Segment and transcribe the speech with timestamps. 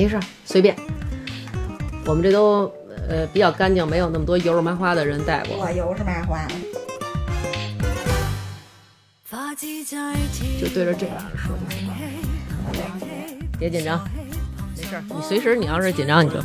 [0.00, 0.74] 没事儿，随便。
[2.06, 2.72] 我们这都
[3.06, 5.58] 呃比较干净，没有那么多油麻花的人带过。
[5.58, 6.54] 我油是麻花的。
[10.58, 11.92] 就对着这玩意儿说就行了，
[13.58, 14.02] 别紧张，
[14.74, 15.04] 没事儿。
[15.06, 16.36] 你随时你要是紧张你就，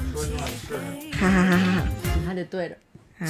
[1.14, 1.84] 哈哈哈哈！
[2.20, 2.76] 你还得对着。
[3.20, 3.26] 啊，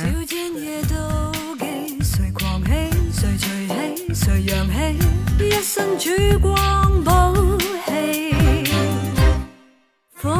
[10.17, 10.31] 好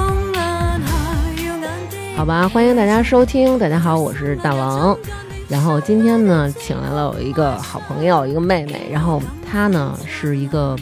[2.25, 3.59] 吧，欢迎大家收听。
[3.59, 4.98] 大家好，我是大王。
[5.49, 8.88] 然后今天呢，请来了我一个好朋友，一个妹妹。
[8.89, 10.77] 然后她呢是一个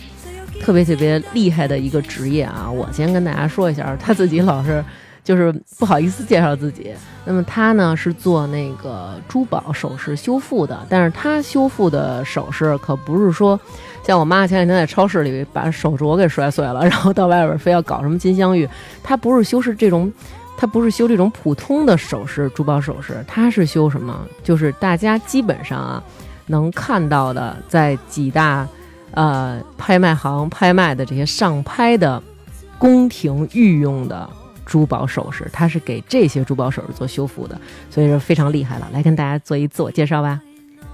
[0.61, 2.69] 特别特别厉害的一个职业啊。
[2.69, 4.85] 我先跟大家说一下，她自己老是
[5.23, 6.93] 就是不好意思介绍自己。
[7.25, 13.59] 那么他呢是做那个珠宝首饰修复的，但是他修复的首饰可不是说
[14.03, 18.67] 像我妈前两天在超市里把手镯给摔碎了，然后到外边非要搞什么金镶玉。
[19.02, 20.11] 她不是修饰这种。
[20.55, 24.15] 他不是修这种普通的首饰、珠宝首饰，他是修什么？
[24.43, 26.02] 就是大家基本上啊
[26.45, 28.65] 能看到的，在几大
[29.11, 32.21] 呃拍卖行拍卖的这些上拍的
[32.77, 34.30] 宫廷御用的
[34.66, 38.88] 珠宝首饰，它是给这些珠宝首饰做修复的，所以说非常厉害了。
[38.94, 40.42] 来跟大家做一自我介绍吧。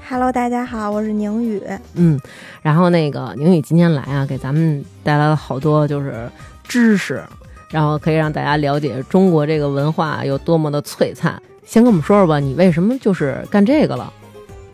[0.10, 1.62] Hello，大家好，我是宁宇。
[1.94, 2.20] 嗯，
[2.62, 6.30] 然后那个宁宇今天来啊，给咱们带来了好多就是
[6.64, 7.24] 知识。
[7.70, 11.40] 然后可以让大家了解中国这个文化有多么的璀璨。
[11.64, 14.12] 先跟我们说说吧，你为什么就是干这个了？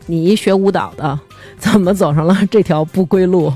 [0.05, 1.19] 你一学舞蹈的，
[1.57, 3.51] 怎么走上了这条不归路？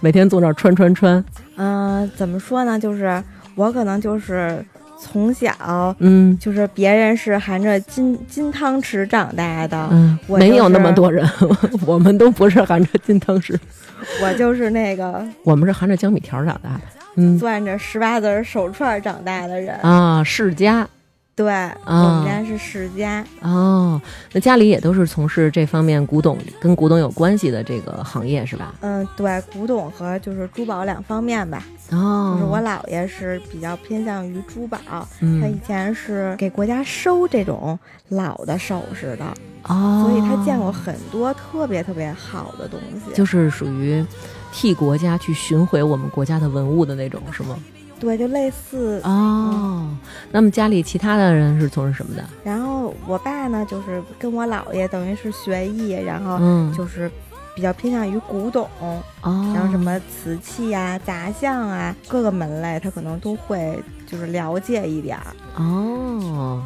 [0.00, 1.24] 每天坐那儿穿穿穿。
[1.54, 2.76] 嗯、怎么说呢？
[2.76, 3.22] 就是
[3.54, 4.64] 我可能就是
[5.02, 5.52] 从小，
[5.98, 11.28] 嗯就是别人是含着金金汤匙长大的，嗯，我就是没有那么多人，
[11.86, 13.56] 我们都不是含着金汤匙，
[14.22, 16.80] 我就是那个我们是含着江米条长大的。
[17.16, 19.76] 嗯攥着十八子手串长大的人。
[19.80, 20.88] 啊，世家
[21.34, 21.46] 对，
[21.86, 23.24] 我们家是世家。
[23.40, 24.00] 哦，
[24.32, 28.74] 那家里也都是从事这方面古董跟古董有关系的这个行业是吧？
[28.80, 31.64] 嗯，对，古董和就是珠宝两方面吧。
[31.90, 37.78] 哦，就是我姥爷是比较偏向于珠宝，他以嗯前是给国家收这种
[38.10, 39.24] 老的首饰的，
[39.64, 43.14] 哦，所以他见过很多特别特别好的东西。
[43.14, 44.04] 就是属于
[44.52, 47.58] 替国家去寻回我们国家的文物的那种，是吗？
[48.02, 49.00] 对，就类似。
[49.04, 49.88] 哦，
[50.32, 52.24] 那么家里其他的人是从事什么的？
[52.42, 57.08] 然后我爸呢，就是跟我姥爷等于是学艺，然后嗯，就是
[57.54, 65.62] 比较偏向于古董，哦，然后什么瓷器啊、杂项啊，各个门类他可能都会就是了解一点儿。
[65.62, 66.60] 哦，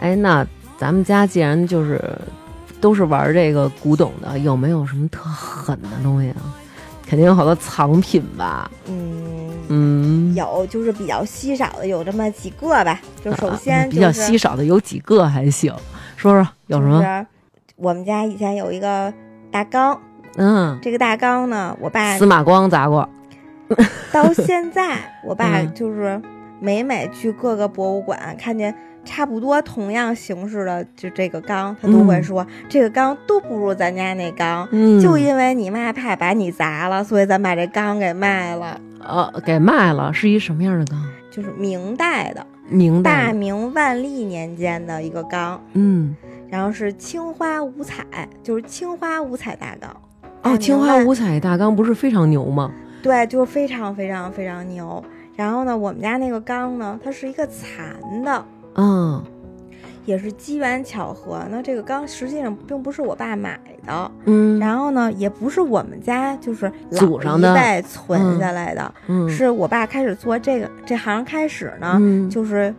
[0.00, 0.46] 哎，那
[0.78, 2.02] 咱们家既然就是
[2.80, 6.36] 都是玩这个古董的，有没有什么特狠的东西啊？
[7.06, 8.70] 肯定有好多藏品吧？
[8.86, 13.00] 嗯，嗯，有就是比较稀少的有这么几个吧。
[13.24, 15.72] 就首啊先、比就是较稀少的有几个还行，
[16.16, 17.00] 说说有什么？
[17.00, 17.26] 就是
[17.76, 19.12] 我们家以前有一个
[19.50, 20.00] 大缸，
[20.36, 23.08] 嗯，这个大缸呢，我爸司马光砸过，
[24.12, 26.20] 到现在，我爸 嗯就是
[26.60, 28.74] 每每去各个博物馆看见
[29.08, 34.68] 差不多同样形式的就这个缸，他都会说、这个缸都不如咱家那缸。
[34.70, 38.78] 嗯，就因为你妈怕把你砸了，所以咱把这缸给卖了。
[39.00, 41.02] 呃给卖了，是一什么样的缸？
[41.30, 46.14] 就是明代的，明代，大明万历年间的一个缸，嗯，
[46.50, 48.04] 然后是青花五彩，
[48.42, 49.96] 就是青花五彩大缸。
[50.42, 52.70] 哦，青花五彩大缸不是非常牛吗？
[53.02, 55.02] 对，就是非常非常非常牛。
[55.36, 59.22] 然后呢，我们家那个缸呢，它是一个残的，嗯。
[60.04, 61.44] 也是机缘巧合。
[61.50, 67.54] 那这个缸实际上并不是我爸买的，嗯，然后呢，也不是我们家就是祖上的。
[67.54, 69.28] 代存下来的，嗯。
[69.28, 72.30] 是我爸开始做这个这行开始呢，嗯。
[72.30, 72.74] 就是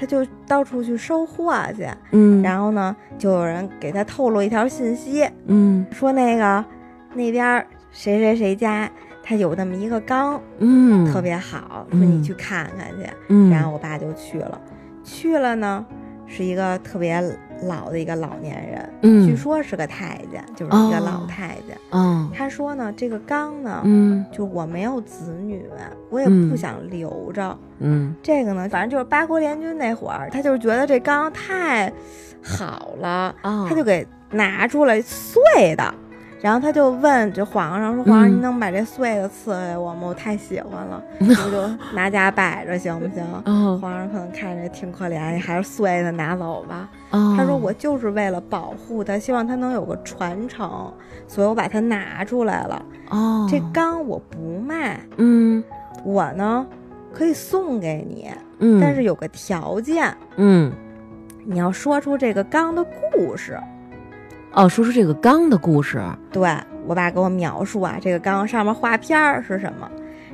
[0.00, 5.84] 他就到处去收货去，嗯，然后呢，就有人给他透露一条信息，嗯。
[5.92, 6.64] 说那个
[7.12, 8.90] 那边儿谁谁谁家
[9.22, 11.04] 他有那么一个缸，嗯。
[11.12, 12.00] 特别好，嗯。
[12.00, 13.06] 说你去看看去。
[13.28, 14.58] 嗯，然后我爸就去了，
[15.06, 15.86] 去了呢，
[16.26, 17.22] 是一个特别
[17.62, 19.24] 老的一个老年人，嗯。
[19.26, 21.78] 据说是个太监，就是一个哦老太监。
[21.92, 24.26] 嗯他说呢，这个缸呢，嗯。
[24.32, 25.64] 就我没有子女，
[26.10, 26.50] 我也嗯。
[26.50, 27.56] 不想留着。
[27.78, 28.14] 嗯。
[28.22, 31.90] 这个呢，反正就是八国联军那会儿，他就是觉得这缸太
[32.42, 35.94] 好了，啊，他就给拿出来碎的。
[36.42, 40.00] 然后他就问这皇上说：“皇上，嗯您能把这碎的赐给我吗？
[40.04, 46.88] 我太喜欢了， 我就拿家摆着行不行？”哦皇上可能看着挺可怜，还是碎的拿走吧。
[47.10, 50.92] 哦，他说：“我就是为了保护它，希望它能有个传承，
[51.26, 52.84] 所以我把它拿出来了。
[53.10, 55.64] 哦，这缸我不卖，嗯
[56.04, 56.66] 我呢
[57.12, 60.70] 可以送给你，嗯，但是有个条件，嗯，
[61.44, 63.58] 你要说出这个缸的故事。
[64.56, 66.50] 哦，说出这个缸的故事，对
[66.86, 69.88] 我爸给我描述啊，这个缸上面画片儿是什么，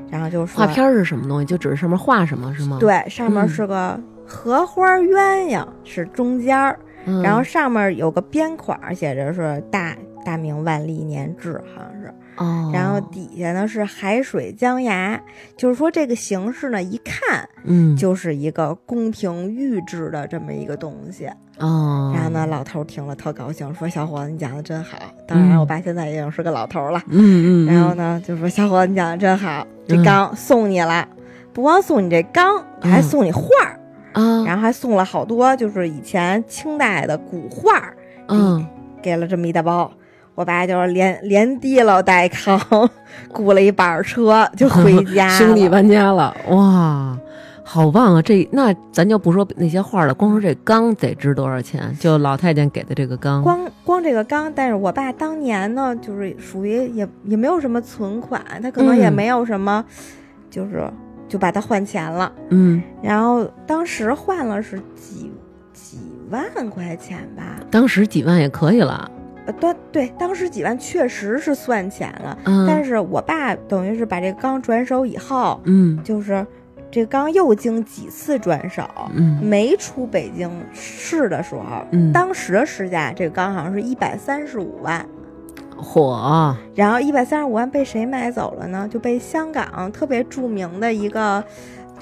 [0.08, 1.44] 然后就说画片儿是什么东西？
[1.44, 12.14] 就指着上面画什么是吗？，对，上面嗯是个荷花鸳鸯是中间儿，嗯、然后上面有个边框儿，写着是大大明万历年制，好像是。
[12.42, 15.20] 哦，然后底下呢是海水江崖，
[15.56, 21.28] 就是说这个形式呢，一看嗯，就是一个宫廷御制的这么一个东西。
[21.58, 24.96] 哦，然后呢，老头儿听了特高兴，说：“小伙子，你讲的真好。”
[25.28, 27.00] 当然，嗯我爸现在已经是个老头儿了。
[27.08, 31.06] 嗯，嗯嗯，然后呢，就说：“小伙子，你讲的真好，这嗯缸送你了，
[31.52, 33.78] 不光送你这缸，还嗯送你画儿，
[34.14, 37.96] 啊，然后还送了好多就是以前清代的古画儿，
[38.28, 38.66] 嗯，
[39.00, 39.92] 给了这么一大包。”
[40.34, 42.58] 我爸就是连连提了带扛，
[43.32, 45.38] 雇了一板车就回 家了。
[45.38, 47.18] 兄弟搬家了，哇，
[47.64, 48.22] 好棒啊！
[48.22, 51.94] 这那咱就不说那些画了，光说这缸得值多少钱？
[52.00, 59.84] 就老太监给的这个缸，光光这个缸，但是我爸当年呢，就是属于也也没有什么存款，他可能也嗯没有什么，
[60.50, 60.82] 就是
[61.28, 62.32] 就把它换钱了。
[62.48, 65.30] 嗯，然后当时换了是几
[65.72, 65.98] 几
[66.30, 67.42] 万块钱吧？
[67.70, 69.10] 当时几万也可以了，
[69.46, 72.38] 呃，对对，当时几万确实是算钱了。
[72.44, 76.46] 嗯，但是我爸等于是把这个缸转手以后，嗯就是
[76.90, 78.82] 这个缸又经几次转手，
[79.14, 85.04] 嗯没出北京市的时候，嗯，当时的市价这个缸好像是一百三十五万。
[85.84, 88.86] 火，然后一百三十五万被谁买走了呢？
[88.88, 91.42] 就被香港特别著名的一个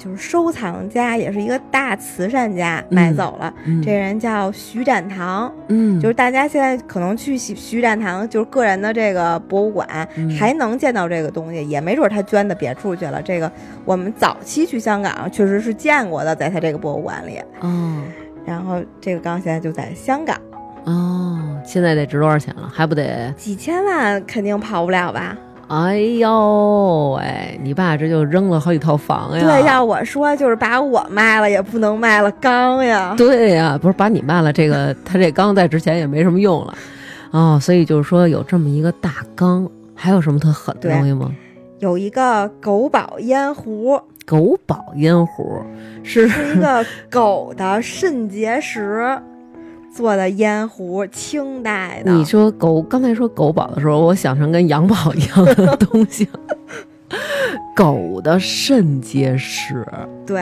[0.03, 3.53] 就是收藏家，也是一个大慈善家买走了。
[3.65, 13.21] 嗯这人叫徐展堂，嗯，就是大家现在可能去徐徐展堂，就是个人的这个博物馆，嗯还能见到这个东西，也没准他捐的别处去了。
[13.21, 13.51] 这个
[13.85, 17.39] 我们早期去香港确实是见过的，在他这个博物馆里。
[17.59, 18.01] 哦
[18.43, 20.35] 然后这个缸现在就在香港，
[20.85, 22.67] 哦，现在得值多少钱了？
[22.73, 23.31] 还不得？
[23.37, 25.37] 几千万肯定跑不了吧？
[25.71, 29.41] 哎呦喂，你爸这就扔了好几套房呀？
[29.41, 33.15] 对，要我说就是把我卖了也不能卖了缸呀。
[33.17, 36.73] 对呀、不是把你卖了，这个 他这缸在之前也没什么用了，
[37.31, 39.65] 哦，所以就是说有这么一个大缸，
[39.95, 41.31] 还有什么特狠的东西吗？
[41.79, 45.63] 有一个狗宝烟壶，狗宝烟壶
[46.03, 49.17] 是是一个狗的肾结石
[49.93, 52.11] 做的烟壶，清代的。
[52.11, 56.27] 你说狗，刚才说狗宝的时候，我想成跟羊宝一样的东西，
[57.75, 59.85] 狗的肾结石
[60.25, 60.41] 对，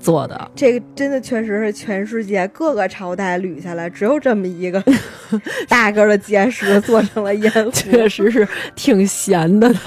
[0.00, 4.82] 做的，这个真的确实是全世界各个朝代捋下来，只有这么一个
[5.68, 7.70] 大个儿的结石做成了烟壶。
[7.70, 9.78] 确实是挺咸的呢。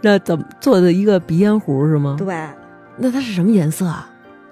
[0.00, 2.16] 那怎么做的一个鼻烟壶是吗？
[2.18, 2.34] 对，
[2.96, 4.07] 那它是什么颜色啊？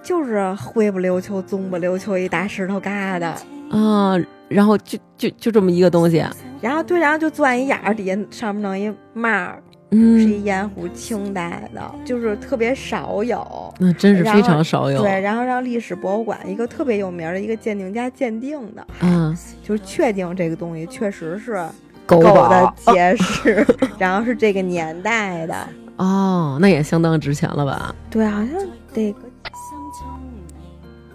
[0.06, 3.32] 就是灰不溜秋、棕不溜秋一大石头疙瘩。
[3.68, 4.16] 啊，
[4.48, 6.24] 然后就就就这么一个东西，
[6.60, 9.60] 然后对，然后就钻一眼儿，底下上面弄一帽儿，
[9.90, 13.74] 是嗯，一烟壶，清代的，就是特别少有。
[13.80, 15.02] 那真是非常少有。
[15.02, 21.66] 对，然后让历史博物馆一个特别有名儿的一个鉴定家鉴定的，嗯， 就是确定这个东西确实是
[22.06, 23.66] 狗的 结石，
[23.98, 25.56] 然后是这个年代的。
[25.96, 27.92] 哦，那也相当值钱了吧？
[28.10, 28.52] 对，好像
[28.92, 29.20] 得个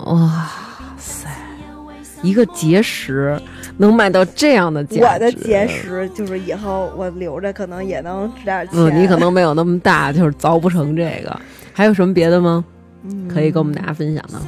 [0.05, 0.49] 哇
[0.97, 1.29] 塞，
[2.21, 3.39] 一个结石
[3.77, 5.67] 能卖到这样的价值，我的结。
[5.67, 8.79] 石，就是以后我留着可能也能值点钱。
[8.79, 11.39] 嗯，你可能没有那么大，就是凿不成这个。
[11.73, 12.63] 还有什么别的吗？
[13.03, 14.39] 嗯可以跟我们大家分享的？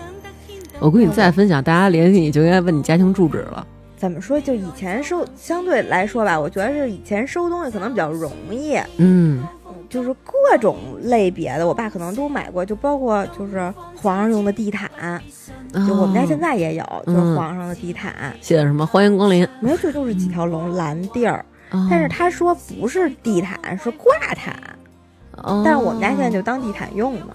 [0.79, 3.65] 我估计你再分享，大家联系你就应该问你家庭住址了。
[4.03, 4.37] 怎么说？
[4.41, 9.41] 就以前收相对来说吧，我觉得是以前收东西可能比较容易，嗯
[9.89, 14.89] 就是各种类别的，我爸可能都买过，就包括就是皇上用的地毯，
[15.87, 18.85] 就我们家现在也有，就是嗯皇上的地毯，写的什么？
[18.85, 19.47] 欢迎光临。
[19.61, 24.53] 没有就就是几条龙蓝地儿，哦但是他说不是地毯，是挂毯，
[25.37, 27.27] 哦但是我们家现在就当地毯用呢，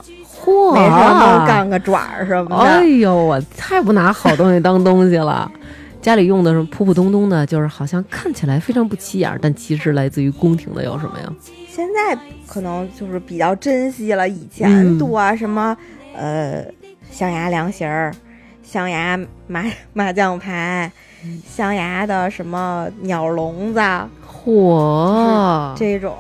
[0.44, 2.88] 嚯，没事儿能干个爪儿什么哎的。
[2.98, 5.50] 呦，我太不拿好东西当东西了。
[6.00, 11.32] 家里用的是普普通通的，就是好像看起来非常不起眼儿，但其实来自于宫廷的有什么呀？
[11.68, 15.76] 现在可能就是比较珍惜了，以前嗯多啊什么、
[16.14, 16.64] 呃
[17.10, 18.14] 象牙凉席儿、
[18.62, 20.90] 象牙麻麻将牌、
[21.24, 23.80] 嗯象牙的什么鸟笼子
[24.26, 26.16] 嚯，这种。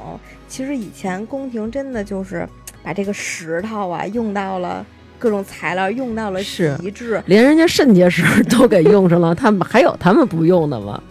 [0.48, 2.48] 其实以前宫廷真的就是
[2.82, 4.84] 把这个石头啊用到了
[5.18, 7.22] 各种材料用到了是极致。
[7.26, 11.02] 连人家肾结石都给用上了， 他们还有他们不用的吗？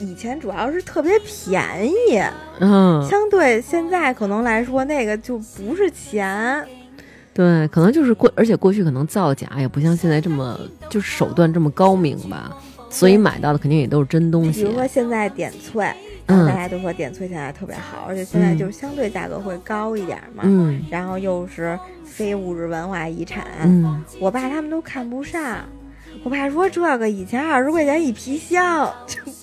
[0.00, 2.20] 以前主要是特别便宜，
[2.58, 6.66] 嗯，相对现在可能来说那个就不是钱。
[7.32, 10.58] 对，可能就是过，而且过去可能造假也不像现在这么，
[10.90, 12.50] 就是手段这么高明吧，
[12.90, 14.64] 所以买到的肯定也都是真东西。
[14.64, 15.88] 比如说现在点翠，
[16.26, 25.58] 然后大家都说点翠现在特别好，而且现在就是相对价格会高一点嘛，嗯，然后又是非物质文化遗产，嗯，我爸他们都看不上。
[26.24, 28.88] 我爸说：“这个以前二十块钱一皮箱，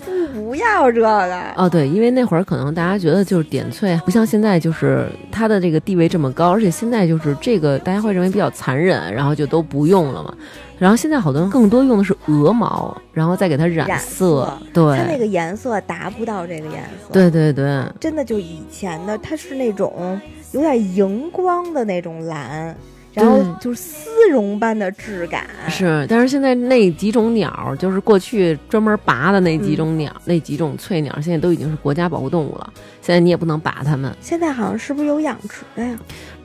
[0.06, 10.34] 不不要这个。”哦，对，因为那会儿可能大家觉得就是点翠不像现在，就是它的这个地位这么高，而且现在就是这个大家会认为比较残忍，然后就都不用了嘛。
[10.80, 17.14] 然后现在好多人更多用的是鹅毛，然后再给它染色，对，它那个颜色达不到这个颜色。
[17.14, 20.20] 对对对，真的就以前的，它是那种
[20.54, 22.76] 有点荧光的那种蓝。
[23.12, 26.06] 然后就是丝绒般的质感，是。
[26.08, 32.72] 但是现在那几种鸟，就是过去专门拔的那几种鸟，那几种翠鸟，现在都已经是国家保护动物了。
[33.02, 34.16] 现在你也不能拔它们。
[34.22, 35.98] 现在好像是不是有养殖的呀？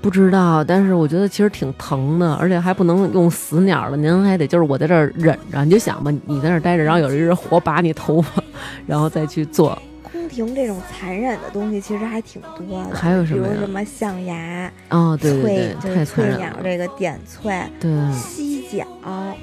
[0.05, 3.97] 不知道，但是我觉得其实挺疼的，而且还不能用死鸟了。
[3.97, 8.45] 您还得就是我在这儿忍着，你就想吧，你在那儿待着，然后有一人活拔你头发，
[8.87, 9.81] 然后再去做。
[10.13, 13.49] 宫廷这种残忍的东西其实还挺多的，还有什么？
[13.49, 18.87] 比如什么象牙哦，对对对，太翠鸟这个点翠，对，犀角，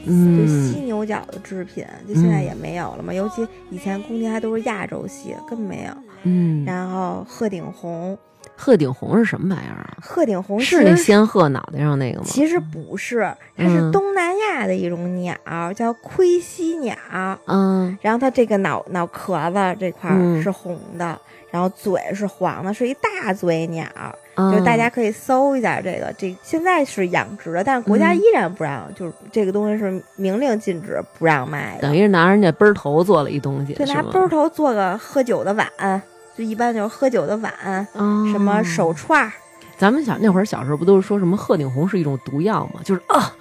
[0.05, 3.11] 嗯，就犀牛角的制品，就现在也没有了嘛。
[3.11, 5.91] 尤其以前宫廷还都是亚洲系，根本没有。
[6.21, 8.15] 嗯，然后鹤顶红。
[8.61, 9.97] 鹤顶红是什么玩意儿啊？
[10.03, 12.25] 鹤顶红是那仙鹤脑袋上那个吗？
[12.27, 15.35] 其实不是，它是东南亚的一种鸟，
[15.75, 16.95] 叫盔犀鸟。
[17.47, 20.11] 嗯，然后它这个脑脑壳子这块
[20.43, 23.83] 是红的，然后嘴是黄的，是一大嘴鸟。
[24.37, 31.81] 就大家可以搜一下这个，这现在是养殖的，但是国家依然不让，就是这个东西是明令禁止不让卖的。
[31.81, 35.67] 等于是拿人家奔头做了一东西，就拿奔头做个喝酒的碗。
[36.37, 37.53] 就一般就是喝酒的碗，
[38.31, 39.31] 什么手串儿。
[39.77, 42.81] 咱们小那会儿小时候不都是说什么鹤顶红是一种毒药吗？
[42.83, 43.33] 就是啊，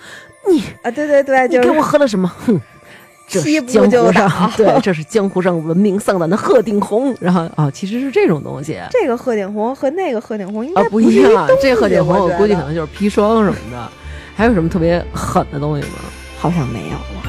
[0.48, 2.26] 你啊，对对对，你给我喝了什么？
[2.46, 2.60] 哼，
[3.28, 7.14] 这是江湖上 对，这是江湖上闻名丧胆的鹤顶红。
[7.20, 8.80] 然后啊，其实是这种东西。
[8.90, 11.46] 这个鹤顶红和那个鹤顶红应该不一样。
[11.60, 13.90] 这鹤顶红我估计可能就是砒霜什么的。
[14.34, 15.96] 还有什么特别狠的东西吗？
[16.38, 17.19] 好像没有了。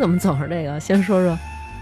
[0.00, 0.80] 怎么走上这个？
[0.80, 1.38] 先说说。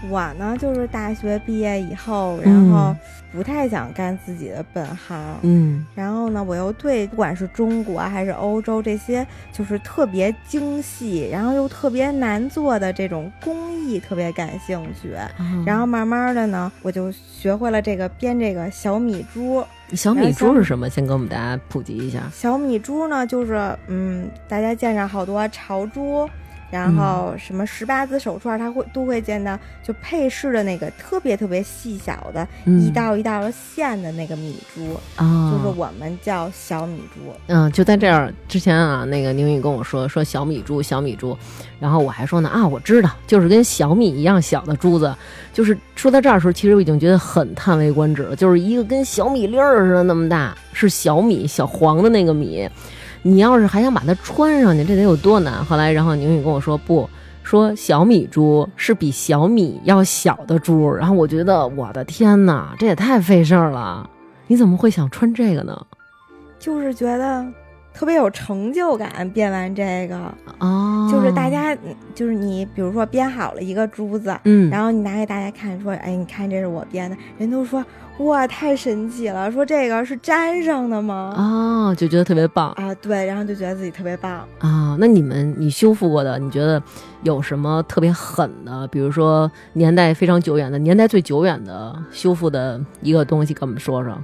[0.09, 2.95] 我呢，就是大学毕业以后，然后
[3.33, 5.37] 不太想干自己的本行。
[5.41, 5.85] 嗯。
[5.95, 15.13] 然后呢，我又对不管是中国还是欧洲这些，就是特别精细，然后又特别难做的这种工艺特别感兴趣。
[15.65, 19.63] 然后慢慢的呢，我就学会了这个编这个小米珠。
[19.93, 20.89] 小米珠是什么？
[20.89, 22.23] 先给我们大家普及一下。
[22.33, 26.29] 小米珠呢，就是嗯，大家见着好多朝珠。
[26.71, 37.33] 然后什么十八子手串，它会都会见到，就配饰的那个特别特别细小的，一道一道的线的那个米珠啊，就是我们叫小米珠。
[37.47, 41.37] 嗯，就在这儿之前啊，那个宁宇跟我说说小米珠，小米珠，
[41.79, 45.13] 然后我还说呢啊，我知道，就是跟小米一样小的珠子。
[45.51, 52.69] 就是说到这儿的时候，其实我已经觉得很叹为观止了，就是一个跟小米粒儿似的那么大，是小米小黄的那个米。
[53.21, 55.63] 你要是还想把它穿上去，这得有多难？
[55.65, 57.09] 后来，然后宁宇跟我说，不
[57.43, 60.93] 说小米珠是比小米要小的珠。
[60.93, 64.09] 然后我觉得，我的天哪，这也太费事儿了！
[64.47, 65.79] 你怎么会想穿这个呢？
[66.57, 67.45] 就是觉得
[67.93, 70.17] 特别有成就感，编完这个
[70.59, 71.75] 哦，就是大家，
[72.15, 77.83] 就是你，比如说编好了一个珠子，嗯，然后你拿给大家看，说，哎，你看这是我编的，人都说。
[78.19, 79.49] 哇，太神奇了！
[79.49, 81.33] 说这个是粘上的吗？
[81.37, 82.93] 哦，就觉得特别棒啊！
[82.95, 84.97] 对，然后就觉得自己特别棒啊。
[84.99, 86.83] 那你们你修复过的，你觉得
[87.23, 88.85] 有什么特别狠的？
[88.89, 94.21] 比如说年代非常久远的，年代最久远的修复的一个东西，跟我们说说。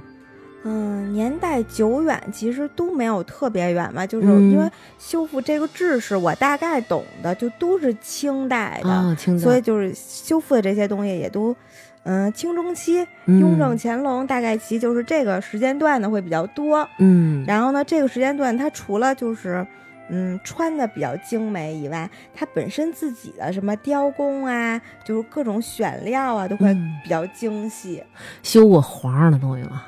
[0.68, 4.68] 嗯，年代久远，其实都没有特别远嘛，就是嗯因为
[4.98, 11.54] 修复这个制式，我大概懂的就都是清代的，啊，清代，所以就是修复的这些东西也都，
[12.02, 16.84] 嗯，清中期、嗯雍正、乾隆大概其就是这个时间段的会比较多。
[16.98, 19.64] 嗯，然后呢，这个时间段它除了就是，
[20.08, 28.02] 嗯，穿的比较精美以外，它本身自己的什么雕工啊，就是各种选料啊，都会嗯比较精细。
[28.42, 29.84] 修过皇上的东西吗？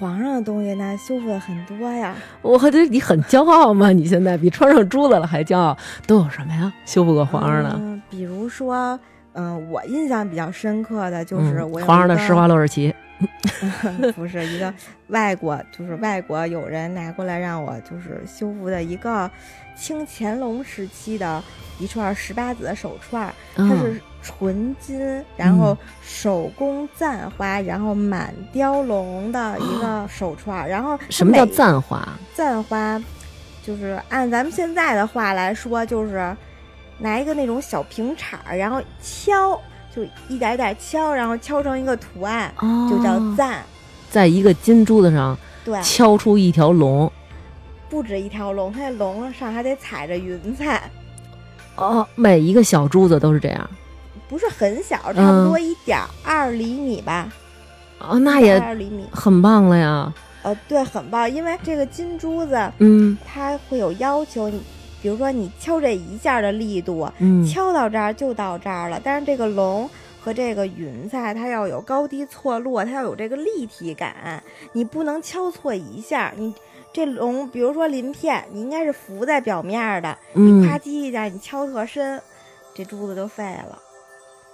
[0.00, 2.16] 皇上的东西那，修复的很多呀。
[2.40, 3.92] 我觉得你很骄傲吗？
[3.92, 5.76] 你现在比穿上珠子了还骄傲，
[6.06, 6.72] 都有什么呀？
[6.86, 8.98] 修复过皇上的，嗯，比如说，
[9.34, 12.92] 嗯、我印象比较深刻的就是嗯我有皇上的施华洛世奇，
[14.16, 14.72] 不是一个
[15.08, 19.30] 外国，就是外国有人拿过来让我就是修复的一个
[19.76, 21.42] 清乾隆时期的
[21.78, 32.08] 一串十八子的手串，它嗯是纯金，然后手工簪花，然后满雕龙的一个手串，然后什么叫每簪花？
[32.34, 33.02] 簪花？
[33.62, 36.34] 就是按咱们现在的话来说，就是
[36.98, 39.60] 拿一个那种小平铲儿，然后敲，
[39.94, 43.62] 就一点一点敲，然后敲成一个图案，哦，就叫簪。
[44.10, 47.10] 在一个金珠子上对，敲出一条龙。
[47.88, 50.80] 不止一条龙，它那龙上还得踩着云彩，
[51.76, 53.70] 哦，每一个小珠子都是这样。
[54.30, 57.30] 不是很小，差嗯不多一点二厘米吧，
[57.98, 59.04] 哦，那也二厘米。
[59.12, 60.14] 很棒了呀。
[60.42, 64.62] 呃，对，很棒，因为这个金珠子嗯它会有要求，你
[65.02, 69.90] 比如说你敲这一下的力度，嗯，敲到这儿就到这儿了，但是这个龙。
[70.22, 74.42] 和这个云彩，它要有高低错落，它要有这个立体感，
[74.74, 76.30] 你不能敲错一下。
[76.36, 76.52] 你
[76.92, 82.20] 这龙，比如说鳞片，你应该是浮在表面的，嗯夸叽一下，你敲特深，
[82.74, 83.78] 这珠子就废了。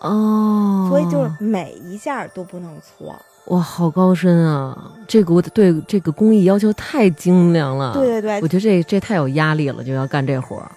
[0.01, 3.17] 哦，所以就是每一下都不能错。
[3.47, 4.93] 哇，好高深啊！
[5.07, 7.93] 这个我对这个工艺要求太精良了。
[7.93, 10.71] 对对对我觉得这这太有压力了，就要干这活儿。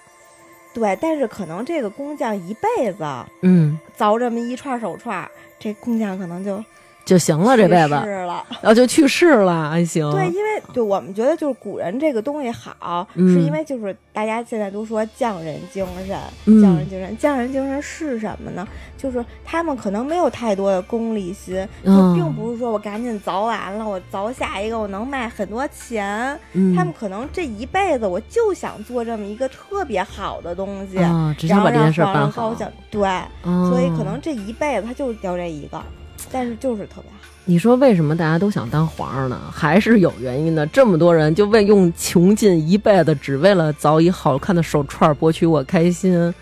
[0.72, 3.04] 对，但是可能这个工匠一辈子
[3.42, 6.64] 嗯，凿这么一串手串，这工匠可能就
[7.10, 8.46] 就行了，这辈去子世了。
[8.62, 10.08] 然后就去世了，还行。
[10.12, 18.64] 对，因为对我们觉得就是古人这个东西好，嗯是因为就是大家现在都说匠人精神，嗯匠人精神，匠人精神是什么呢？
[18.96, 26.38] 就是他们可能没有太多的功利心，就嗯并不是说我赶紧凿完了，我凿下一个我能卖很多钱。
[26.52, 32.54] 嗯，他们可能这一辈子我就想做这么一个特别好的东西，啊，只然后让想把这件事儿皇办好。
[32.88, 33.08] 对，
[33.42, 35.82] 哦所以可能这一辈子他就雕这一个，
[36.30, 37.18] 但是就是特别好。
[37.44, 39.40] 你说为什么大家都想当皇上呢？
[39.52, 40.66] 还是有原因的。
[40.66, 46.32] 这么多人就为用穷尽一辈子，只为了凿一好看的手串博取我开心，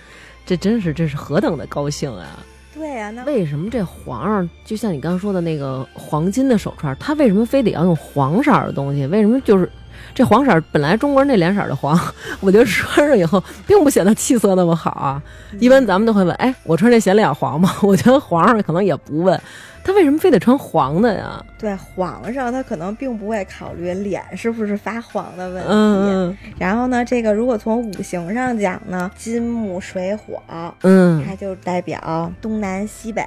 [0.45, 2.27] 这真是这是何等的高兴啊！
[2.75, 9.07] 对呀、那为什么这皇上就像你刚刚说的那个黄金的手串，他为什么非得要用黄色儿的东西？
[9.07, 9.69] 为什么就是
[10.15, 11.99] 这黄色儿本来中国人那脸色儿的黄，
[12.39, 15.21] 我觉得穿上以后并不显得气色那么好啊。
[15.59, 17.75] 一般咱们都会问，哎，我穿这显脸黄吗？
[17.83, 19.41] 我觉得皇上可能也不问，
[19.85, 21.45] 他为什么非得穿黄的呀？
[21.59, 25.69] 对皇上他可能并不会考虑脸是不是发黄的问题。
[25.71, 30.43] 嗯然后呢，这个如果从五行上讲呢，金木水火，
[30.83, 31.25] 嗯。
[31.27, 33.23] 它就代表东南西北。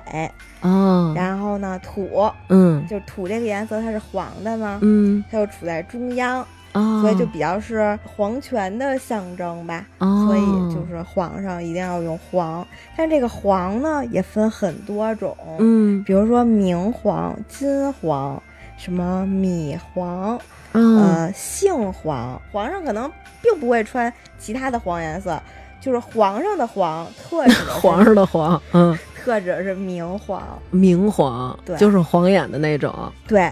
[0.61, 1.13] 哦。
[1.15, 2.85] 然后呢，土嗯。
[2.87, 5.23] 就是土这个颜色它是黄的嘛，嗯。
[5.31, 9.85] 它就处在中央，哦，所以就比较是皇权的象征吧。
[9.99, 12.65] 哦，所以就是皇上一定要用黄，
[12.97, 18.41] 但这个黄呢也分很多种，嗯比如说明黄、金黄，
[18.77, 20.39] 什么米黄，
[20.73, 22.41] 嗯呃，杏黄。
[22.51, 25.41] 皇上可能并不会穿其他的黄颜色，
[25.81, 32.93] 就是皇上的黄特指的 皇上的黄，嗯，特指的是明黄，明黄，对就是黄眼的那种。
[33.27, 33.51] 对。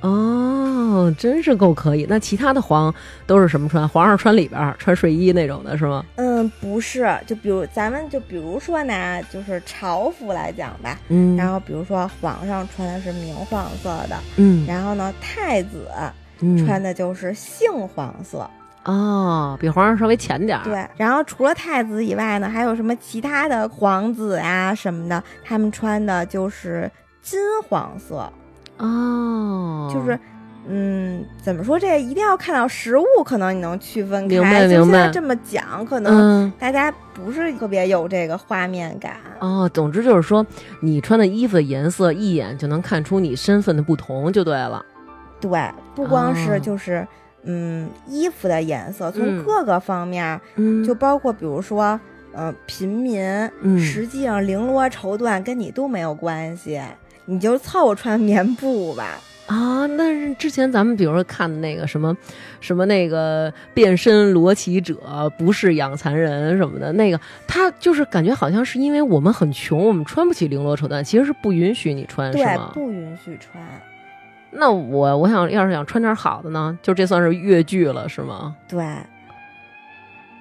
[0.00, 2.06] 哦，真是够可以。
[2.08, 2.94] 那其他的皇
[3.26, 3.88] 都是什么穿？
[3.88, 6.04] 皇上穿里边儿穿睡衣那种的是吗？
[6.16, 15.88] 嗯，不是，就比如咱们就比如说拿就是朝服来讲吧，嗯，然后比如说皇上穿的是明黄色的，嗯，然后呢太子
[16.40, 18.48] 嗯穿的就是杏黄色，
[18.84, 20.86] 哦，比皇上稍微浅点儿。，对。
[20.96, 26.88] 然后除了太子以外呢，还有什么其他的皇子啊什么的，他们穿的就是
[27.20, 28.32] 金黄色，
[28.78, 30.18] 哦，就是。
[30.70, 31.78] 嗯，怎么说？
[31.78, 34.34] 这一定要看到实物，可能你能区分开。
[34.34, 36.52] 明白就现明白在这么讲，可能嗯。
[36.58, 39.16] 大家不是特别有这个画面感。
[39.38, 40.44] 哦，总之就是说，
[40.82, 44.84] 你穿的衣服的颜色一眼就能看出你身份的不同，就对了。
[45.40, 45.58] 对，
[45.94, 47.06] 不光哦是就是、
[47.44, 51.98] 嗯衣服的颜色，从嗯各个方面，嗯就包括比如说，
[52.34, 53.22] 呃，平民，
[53.62, 56.78] 嗯实际上绫罗绸缎跟你都没有关系，
[57.28, 59.20] 你就凑合穿棉布吧。
[59.46, 62.14] 啊，那是之前咱们比如说看的那个什么，
[62.60, 64.96] 什么那个变身罗琦者
[65.38, 72.70] 不是养蚕人什么的，那个他就是感觉好像是因为我们很穷，我们穿不起绫罗绸缎，其实是不允许你穿，是对，吗？
[72.74, 73.62] 不允许穿。
[74.50, 78.54] 那我我想要是想穿点好的呢，就这算是越剧了，是吗？
[78.68, 78.84] 对，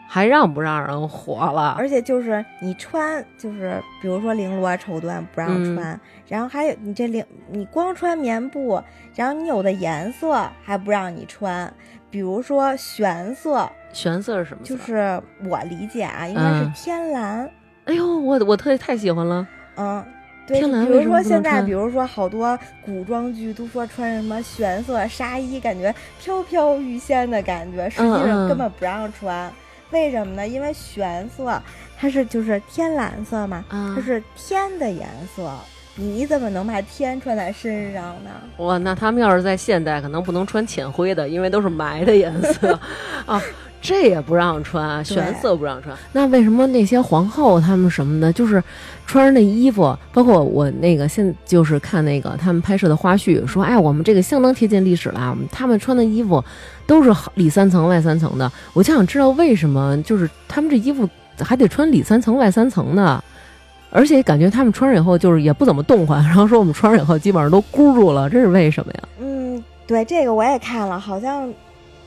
[0.07, 1.75] 还让不让人活了？
[1.77, 8.81] 而且就是你穿，就是比如说绫罗绸缎不让嗯穿，然后还有你这绫，你光穿棉布，
[9.15, 11.71] 然后你有的颜色还不让你穿，
[12.09, 14.75] 比如说玄色，玄色是什么色？
[14.75, 17.49] 就是我理解啊，应该是嗯天蓝，
[17.85, 19.47] 哎呦，我我特太喜欢了。
[19.75, 20.03] 嗯。
[20.47, 29.51] 对，天蓝比如说现在，比如说好多古装剧都说穿什么玄色纱衣，感觉飘飘欲仙的感觉，实际上根本不让穿。
[29.91, 30.47] 为什么呢？
[30.47, 31.61] 因为玄色
[31.99, 35.51] 它是就是天蓝色嘛，啊它是天的颜色，
[35.95, 38.29] 你怎么能把天穿在身上呢？
[38.57, 42.79] 哇，那他们要是在现代，可能不能穿浅灰的，因为都是霾的颜色
[43.25, 43.41] 啊。
[43.79, 45.95] 这也不让穿，玄色不让穿。
[46.11, 48.61] 那为什么那些皇后她们什么的，就是
[49.07, 49.97] 穿着那衣服？
[50.13, 55.35] 包括我那个现就是看那个他们拍摄的花絮，说哎，我们这个相当贴近历史了。
[55.51, 56.43] 他们穿的衣服
[56.85, 58.51] 都是里三层外三层的。
[58.73, 63.23] 我就想知道为什么，就是他们这衣服还得穿里三层外三层的。
[63.89, 68.99] 而且感觉他们穿上以后就是也不怎么动换，然后说我们穿上以后基本上都箍住了，这是为什么呀？
[69.21, 71.49] 嗯，对，这个我也看了，好像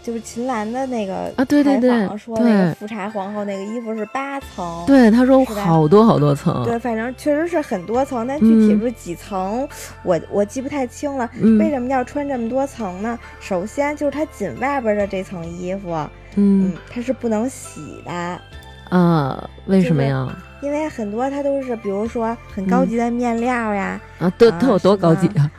[0.02, 9.68] 就是秦岚的那个啊对对对说那个富察皇后那个衣服是八层，对，她说好多好多层，对，反正确实是很多层，但具体嗯是几层，
[10.02, 11.28] 我我记不太清了。
[11.40, 13.18] 嗯为什么要穿这么多层呢？
[13.40, 15.92] 首先就是它紧外边的这层衣服，
[16.36, 18.40] 嗯嗯，它是不能洗的，
[18.88, 20.28] 啊，为什么呀？
[20.62, 25.50] 因为很多它都是，比如说很高级的面料呀，啊，都啊都有多高级啊？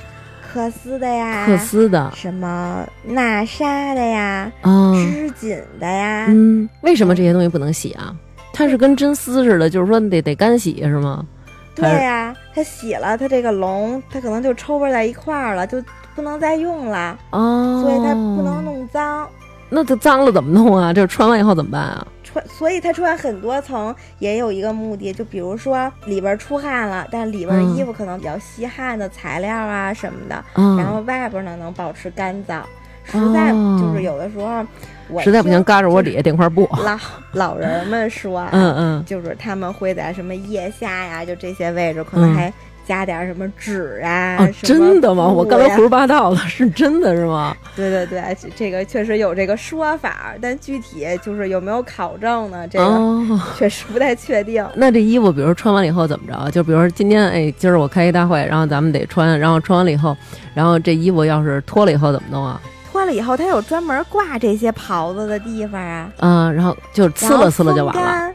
[0.54, 8.16] 缂丝的呀，克丝的什么纳纱的呀，啊，织锦的呀，嗯，为什么这些东西不能洗啊？
[8.54, 11.26] 它是跟真丝似的，就是说得得干洗是吗？
[11.74, 15.82] 对呀、它洗了，它这个龙，它可能就抽巴在一块儿了，就
[16.16, 18.64] 不能再用了，哦，所以它不能。
[18.64, 19.28] 弄脏。
[19.70, 20.94] 那它脏了怎么弄啊？
[20.94, 22.06] 这穿完以后怎么办啊？
[22.32, 32.62] 穿，所以它穿很多层也有一个目的，就比如说里边出汗了，但里边嗯衣服可能比较吸汗的材料啊什么的，啊，然后外边呢能保持干燥。
[33.04, 34.64] 实在哦就是有的时候，
[35.10, 36.70] 我实在不行，听嘎着窝底下垫块布。
[36.84, 36.98] 老
[37.34, 42.54] 老人们说啊，嗯嗯就是他们会在什么腋下呀，就这些位置可能嗯还
[42.92, 44.46] 加点什么纸啊。
[44.62, 45.26] 真的吗？
[45.26, 47.56] 我刚才胡说八道了，是真的是吗？
[47.74, 52.68] 对对对，这这个确实有这个说法，但具体就是有没有考证呢？
[52.68, 53.40] 这个哦。
[53.58, 54.68] 确实不太确定。
[54.76, 56.52] 那这衣服，比如说穿完了以后怎么着？
[56.52, 60.18] 就比如说今天，哎，今儿我开一大会，然后咱们得穿，然后穿完了以后，
[60.54, 62.60] 然后这衣服要是脱了以后怎么弄啊？
[62.92, 68.34] 脱了以后，它有专门挂这些袍子的地方啊，嗯，然后就呲了呲了就完了，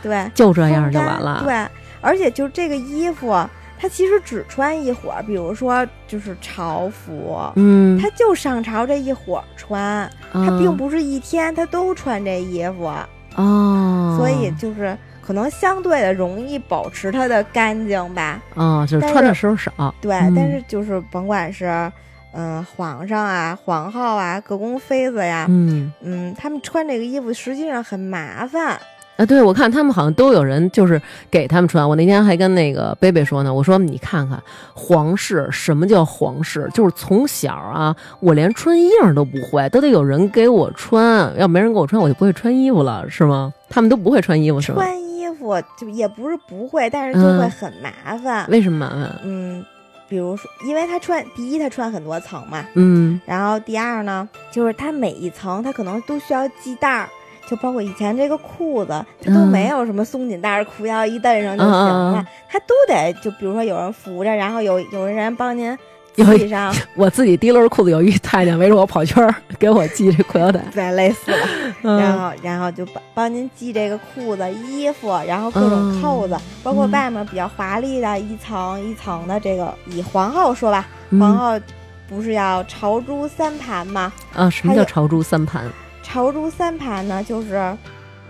[0.00, 1.42] 对，就这样就完了。
[1.44, 1.66] 对，
[2.00, 3.36] 而且就这个衣服，
[3.78, 12.90] 它其实只穿一会儿，比如说就是朝服，嗯，他就上朝这一会儿穿，它它并不是一天他都穿这衣服，
[13.36, 18.40] 哦，所以就是可能相对的容易保持它的干净吧。
[18.54, 20.34] 嗯，就是穿的时候少，对，嗯。
[20.34, 21.90] 但是就是甭管是
[22.36, 25.92] 嗯、皇上啊、皇后啊、各宫妃子呀，嗯。
[26.00, 28.80] 嗯，他们穿这个衣服实际上很麻烦。
[29.16, 31.00] 啊，对，我看他们好像都有人就是
[31.30, 31.88] 给他们穿。
[31.88, 34.42] 我那天还跟那个贝贝说呢，我说你看看
[34.74, 36.68] 皇室，什么叫皇室？
[36.74, 43.52] 就是从小啊，我连穿衣裳都不会，都得有人给我穿，要没人给我穿，我就不会穿衣服了，是吗？
[43.68, 44.78] 他们都不会穿衣服是吗？
[44.78, 48.44] 穿衣服就也不是不会，但是就会嗯很麻烦。
[48.50, 49.16] 为什么麻烦？
[49.22, 49.64] 嗯，
[50.08, 57.08] 比如说，因为他穿第一，他穿很多层嘛，嗯然后第二呢，就是他每一层他可能都需要系带儿。
[57.48, 65.76] 就包括以前这个裤子，它都嗯没有什么松紧带儿，裤腰一蹬上就行了嗯，它都得就比如说有人扶着，然后有有人帮您
[66.16, 71.38] 系上， 我自己提溜着裤子有一太监围着我跑圈儿，给我系这裤腰带，对，累死了。
[71.82, 79.74] 然嗯后然后就帮帮您系这个裤子、衣服，然后各种嗯扣子，包括嗯外面比较华丽的一层一层的这个。
[79.86, 81.60] 以皇后说吧，嗯皇后
[82.08, 84.12] 不是要朝珠三盘吗？
[84.34, 85.64] 啊，什么叫朝珠三盘？
[86.04, 87.76] 朝珠三盘呢，就是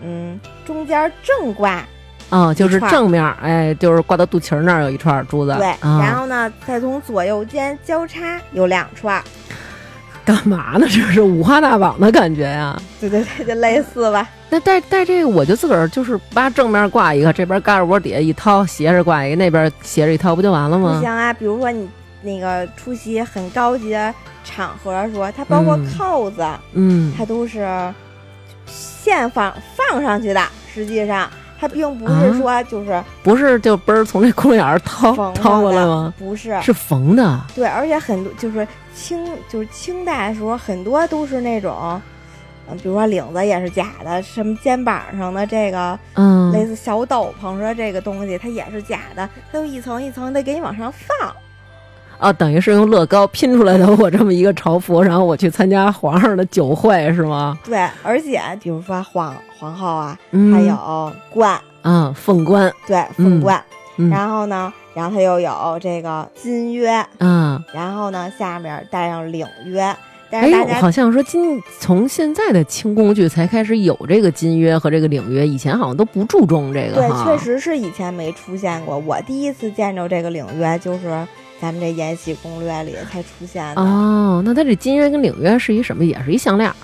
[0.01, 1.85] 嗯，中间正挂
[2.31, 9.23] 啊，就是正面儿，哎，就是挂到肚脐儿那儿有一串儿珠子，对，啊、然后呢，再从左右间交叉有两串儿，
[10.25, 10.87] 干嘛呢？
[10.89, 12.81] 这是五花大绑的感觉呀。
[12.99, 14.27] 对对对，就类似吧。
[14.49, 20.95] 那带带这个，我就自个儿就是把正面挂一个，这边胳肢窝底下一掏，斜着挂一个，那边斜着一掏，不就完了吗？
[20.95, 21.89] 不行啊，比如说你
[22.25, 27.93] 那个出席很高级的场合的时候，它包括嗯扣子，嗯它都是
[28.67, 30.43] 现放放上去的。
[30.73, 36.13] 实际上，它并不是说就是不是就嘣儿从这窟窿眼儿掏掏过来吗？
[36.19, 37.41] 不是，是缝的。
[37.55, 42.01] 对，而且很多就是清就是清代的时候，很多都是那种，
[42.69, 51.33] 嗯，比如说领子也是假的，什么肩膀上的这个嗯，类似小斗篷似的这个东西，它也是假的，它就一层一层的给你往上放。
[52.19, 57.59] 啊，等于是用乐高拼出来的我这么一个朝服，然后我去参加皇上的酒会是吗？
[57.65, 63.63] 对，而且比如说皇皇后啊，嗯，还有冠，嗯，凤冠，对，凤冠，
[63.97, 69.95] 嗯然后呢，然后它又有这个金约，嗯，然后呢，下面带上领约。
[70.31, 78.99] 但哎是大，家好像说今从现在的清宫剧才开始有这个金约和这个领约，以前好像都不注重这个对，确实是以前没出现过。
[78.99, 81.25] 我第一次见着这个领约，就是
[81.65, 83.81] 咱们这《延禧攻略》里才出现的。
[83.81, 86.05] 哦，那它这金约跟领约是一什么？
[86.05, 86.77] 也是一项链儿，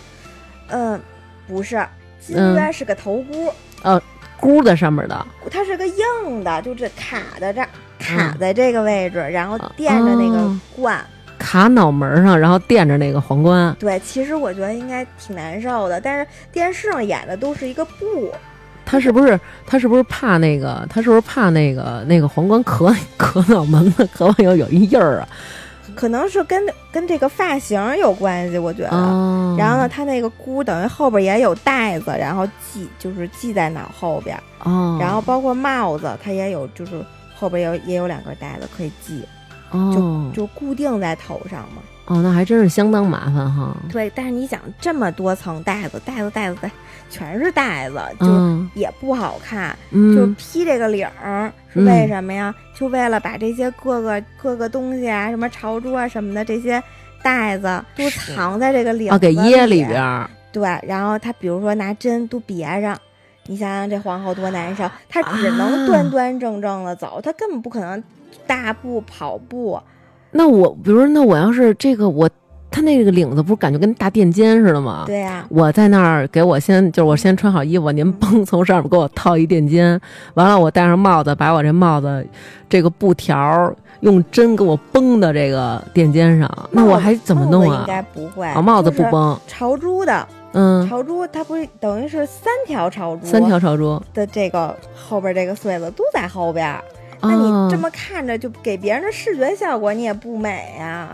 [0.69, 0.99] 嗯，
[1.47, 1.87] 不是，
[2.19, 4.01] 金嗯约是个头箍，呃
[4.39, 5.27] 箍在上面的。
[5.51, 11.05] 它是个硬的，就这卡在这儿，卡在这个位置，然后垫着那个哦冠。
[11.39, 13.77] 卡脑门上，然后垫着那个皇冠。
[13.79, 18.33] 对，其实我觉得应该挺难受的，但是电视上演的都是一个布，
[18.85, 20.87] 他是不是他是不是怕那个？
[20.91, 25.29] 他是不是怕那个那个皇冠磕 磕脑门子，磕完以后有一印儿啊？
[25.95, 28.91] 可能是跟跟这个发型有关系，我觉得。
[28.91, 39.25] 哦，然后呢，他那个箍等于后边也有带子，然后系就是系在脑后边，哦，然后包括帽子，它也有就是后边有也有两根带子可以系，
[39.73, 41.83] 哦就固定在头上嘛。
[42.07, 43.77] 哦，那还真是相当麻烦哈。
[43.93, 46.71] 对，但是你想这么多层带子，带子带子带，
[47.11, 49.77] 全是带子，就嗯也不好看。
[49.91, 52.55] 就嗯披这个领儿是嗯为什么呀？
[52.75, 56.83] 就为了把这些各个各个东西啊，什么朝珠啊什么的这些
[57.23, 60.31] 带子都藏在这个领啊，给掖里边儿。
[60.53, 62.99] 对，然后他比如说拿针都别上，
[63.47, 68.03] 你想想这皇后多难受，她只能啊端端正正的走，她根本不可能
[68.47, 69.81] 大步跑步。
[70.31, 72.29] 那我比如说，那我要是这个我，
[72.71, 75.05] 他那个领子不是感觉跟大垫肩似的吗？
[75.07, 80.01] 对呀、我在那儿给我先就是我先穿好衣服，您嘣从上面给我套一垫肩，
[80.35, 82.27] 完了我戴上帽子，把我这帽子
[82.69, 87.87] 这个布条儿用针给我绷到这个垫肩上，那我还怎么弄啊应？
[87.87, 94.01] 该不会，啊，帽子不就是绷，朝珠的，嗯，朝珠它不是等于是三条朝珠，三条朝珠。
[94.15, 96.83] 的这个后边这个穗子都在后边儿。
[97.23, 101.11] 那你哦这么看着，就给别人的视觉效果你也不美呀、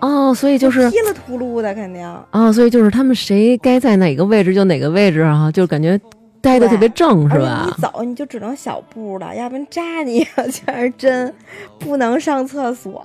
[0.00, 2.06] 哦，所以就是稀里秃噜的，肯定。
[2.32, 5.98] 哦，所以就是他们谁该在哪个位置就哪个位置啊，就感觉
[6.40, 7.82] 待的特别正，是吧你？
[7.82, 11.34] 走你就只能小步了，要不然扎你全是针，
[11.80, 13.02] 不能上厕所。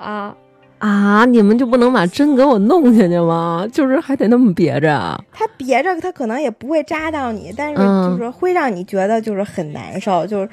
[0.80, 3.67] 啊，你们就不能把针给我弄下去吗？
[3.71, 5.19] 就是还得那么别着啊？
[5.32, 10.49] 它别着，它可能也不会扎到你，但是嗯就是会让你觉得就是很难受，就是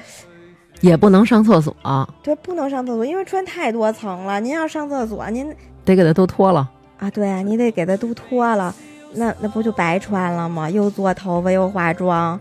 [0.81, 1.75] 也不能上厕所，
[2.21, 4.39] 对不能上厕所，因为穿太多层了。
[4.39, 5.51] 您要上厕所，您
[5.89, 6.69] 得给他都脱了。
[6.99, 8.73] 啊，对啊，你得给他都脱了，
[9.13, 10.69] 那那不就白穿了吗？
[10.69, 12.39] 又做头发又化妆，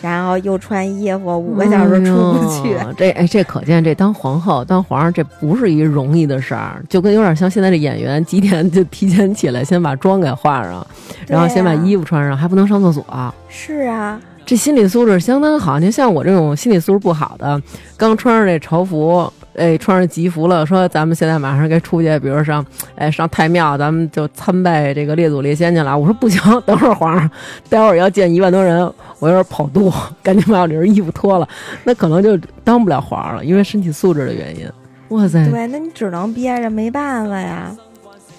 [0.00, 2.74] 然后又穿衣服，五个小时出不去。
[2.74, 10.86] 哎这哎，这可见这当皇后、当皇上，这不是一容易的事儿，就跟有点像现在这演员几点就提前起来，先把妆给化上，
[11.26, 13.04] 然后先把衣服穿上，还不能上厕所。
[13.48, 15.78] 是啊，这心理素质相当好。
[15.78, 17.58] 您像我这种心理素质不好的，
[17.96, 22.64] 刚穿上这朝服，哎，穿上吉服了，说咱们现在马上该出去，比如上，
[22.96, 25.96] 哎，上太庙，咱们就参拜这个列祖列先去了。
[25.96, 27.30] 我说不行，等会儿皇上，
[27.68, 28.80] 待会儿要见一万多人，
[29.18, 31.48] 我有点跑肚，赶紧把我这身衣服脱了，
[31.84, 34.68] 那可能就当不了皇上了，因为身体素质的原因。
[35.08, 37.70] 哇塞，对，那你只能憋着，没办法呀。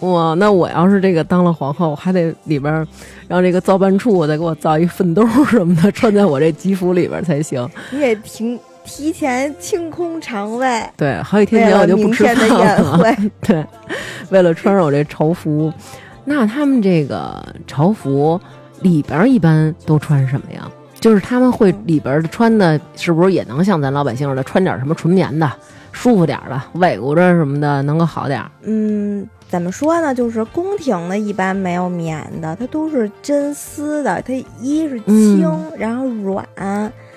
[0.01, 2.85] 哇，那我要是这个当了皇后，我还得里边儿
[3.29, 7.67] 让这个造办处再给我造一粪兜什么的，穿在我这吉服里边才行。
[7.91, 13.15] 你得提提前清空肠胃，对，好几天前我就不吃饭了。
[13.41, 13.65] 对，
[14.29, 15.73] 为了穿上我这朝服，
[16.23, 18.39] 那他们这个朝服
[18.81, 20.69] 里边儿一般都穿什么呀？
[20.99, 25.51] 就是他们会里边儿穿的，是不是也能像咱老百姓似的穿点什么纯棉的，
[25.91, 28.49] 舒服点儿的，围裹着什么的，能够好点儿？
[28.63, 30.15] 嗯，怎么说呢？
[30.15, 34.19] 就是宫廷的，一般没有棉的，它都是真丝的。
[34.23, 36.43] 它一是轻，然后软，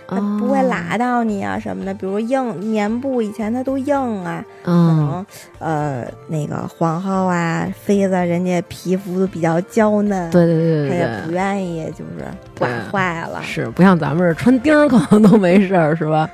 [0.08, 1.92] 它不会哦拉到你啊什么的。
[1.92, 3.94] 比如硬棉布，以前它都硬
[4.24, 5.26] 啊，可嗯，能
[5.58, 12.24] 呃那个皇后啊、妃子，人家皮肤都比较娇嫩，对对对对她也不，愿意就是
[12.58, 13.42] 刮坏了。
[13.42, 16.28] 是不像咱们这儿穿钉儿可能都没事儿，是吧？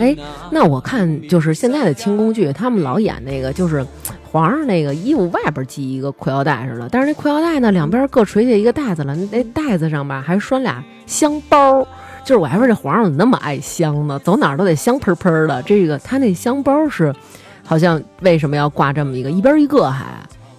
[0.00, 0.16] 哎
[0.50, 3.86] 那，我看就是现在的清宫剧，他们老演那个就是
[4.24, 11.86] 皇上那个衣服外边系一个裤腰带似的，但是那裤腰带呢两边各垂下一个带子了，那带子上吧还拴俩香包。
[12.22, 14.18] 就是我还说这皇上怎么那么爱香呢？
[14.18, 15.62] 走哪儿都得香喷喷的。
[15.62, 17.14] 这个他那香包是，
[17.64, 20.04] 好像为什么要挂这么一个，一边一个还？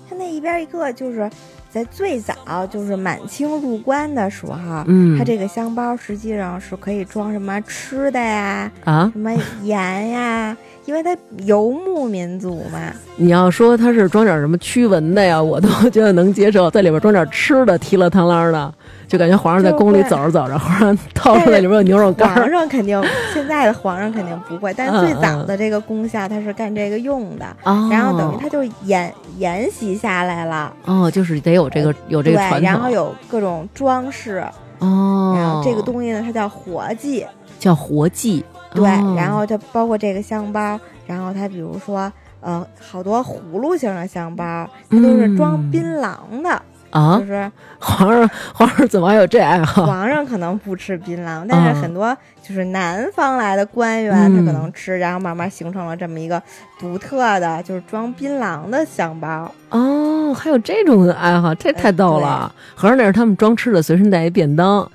[0.10, 1.30] 他那一边一个就是
[1.72, 5.18] 在最早就是满清入关的时候，嗯。
[5.18, 9.32] 它这个香包实际上是可以装什么吃的呀，啊，什么
[9.64, 10.56] 盐呀，
[10.86, 11.16] 因为它
[11.46, 12.80] 游牧民族嘛。
[13.16, 16.70] 你要说它是装点什么驱蚊的呀， 我都觉得能接受。
[16.72, 18.74] 在里边装点吃的，提了汤啷的，
[19.08, 22.50] 就感觉皇上在宫里走着走着，皇上掏出来里边有牛肉干皇。
[22.50, 23.02] 上肯定
[23.34, 30.74] 现在的皇上肯定不会，但是最嗯早的这个功效它是干这个用的，哦，然后等于他就沿沿袭下来了。
[30.86, 32.62] 哦，就是得有这个有这个传，统。
[32.62, 34.44] 然后有各种装饰，
[34.80, 37.26] 哦，然后这个东西呢，它叫活计，
[37.60, 38.44] 叫活计。
[38.74, 49.86] 对，哦然后它包括这个香包，然后它比如说，呃，好多葫芦形的香包，它都是装嗯槟榔的，啊就，是皇上皇上怎么还有这爱好？
[49.86, 56.42] 皇上可能不吃槟榔，但是很多就是南方来的官员，他可嗯能吃，然后慢慢形成了这么一个
[56.80, 59.52] 独特的，就是装槟榔的香包。
[59.70, 62.54] 哦，还有这种爱好，这太逗了。
[62.74, 64.90] 合着那是他们装吃的，随身带一便当。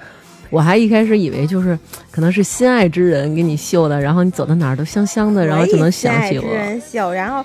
[0.50, 1.78] 我还一开始以为就是
[2.10, 6.70] 可能是心爱之人给你绣的，然后你走到哪儿都香香的，然后就能想起我心爱之。
[6.70, 7.44] 人绣，然后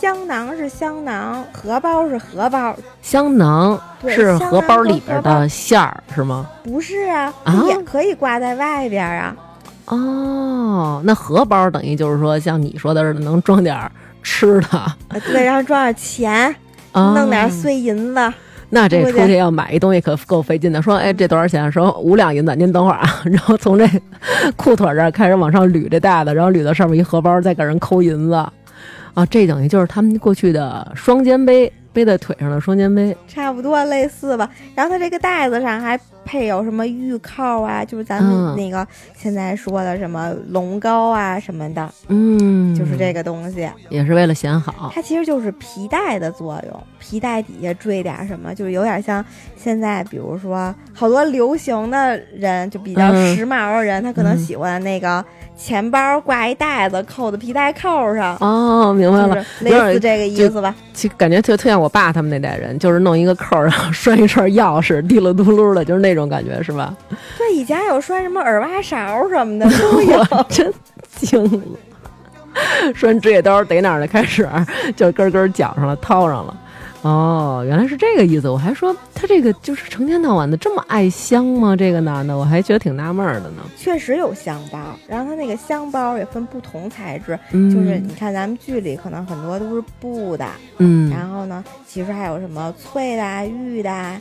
[0.00, 6.48] 香囊是香囊，荷包是荷包，香囊是荷包里边的馅儿是吗？
[6.62, 9.36] 不是啊，啊也可以挂在外边啊。
[9.86, 13.90] 哦，那荷包等于就是说像你说的似的，能装点儿
[14.22, 16.54] 吃的，呃对，然后装点钱，
[16.92, 18.32] 哦弄点碎银子，
[18.74, 20.82] 那这出去要买一东西可够费劲的。
[20.82, 21.70] 说，哎，这多少钱？
[21.70, 23.08] 说五两银子，您等会儿啊。
[23.24, 23.88] 然后从这
[24.56, 28.34] 裤腿这儿开始往上捋这袋子，然后捋到上面一荷包，再给人抠银子。
[28.34, 33.16] 啊，这等于就是他们过去的双肩背，背在腿上的双肩背。
[33.26, 34.50] 差不多类似吧。
[34.74, 43.68] 然后它这个袋子上还配有什么玉扣啊，就是咱嗯们那个现在说的什么龙膏啊什么的，嗯，就是这个东西。
[43.88, 44.90] 也是为了显好。
[44.92, 49.24] 它其实就是皮带的作用，皮带底下缀点什么，就是有点像
[49.56, 55.24] 现在，比如说好多流行的人，就比较嗯时髦的人，他可能嗯喜欢那个
[55.56, 60.74] 钱包挂一袋子，扣在皮带扣上，哦，明白了，就是类似这个意思吧。
[60.92, 66.94] 就感觉特特像我爸他们那代人，就是弄一个扣儿，然后拴一串钥匙，滴了嘟噜的，就是那种感觉，是吧？
[67.38, 70.24] 对，以前有拴什么耳挖勺什么的都有。
[70.48, 70.72] 真
[71.16, 71.60] 惊了。
[72.94, 74.06] 拴指甲刀逮哪儿了？
[74.06, 74.48] 开始
[74.94, 76.56] 就根根绞上了，掏上了。
[77.04, 78.48] 哦，原来是这个意思。
[78.48, 81.76] 我还说他这个就是成天到晚的这么爱香吗？
[81.76, 83.62] 这个男的，我还觉得挺纳闷儿的呢。
[83.76, 90.46] 确实有香包，然后他那个香包也分不同材质，嗯，就是你看咱们剧里可能很多都是布的，
[90.78, 94.18] 嗯然后呢，其实还有什么翠的、玉的、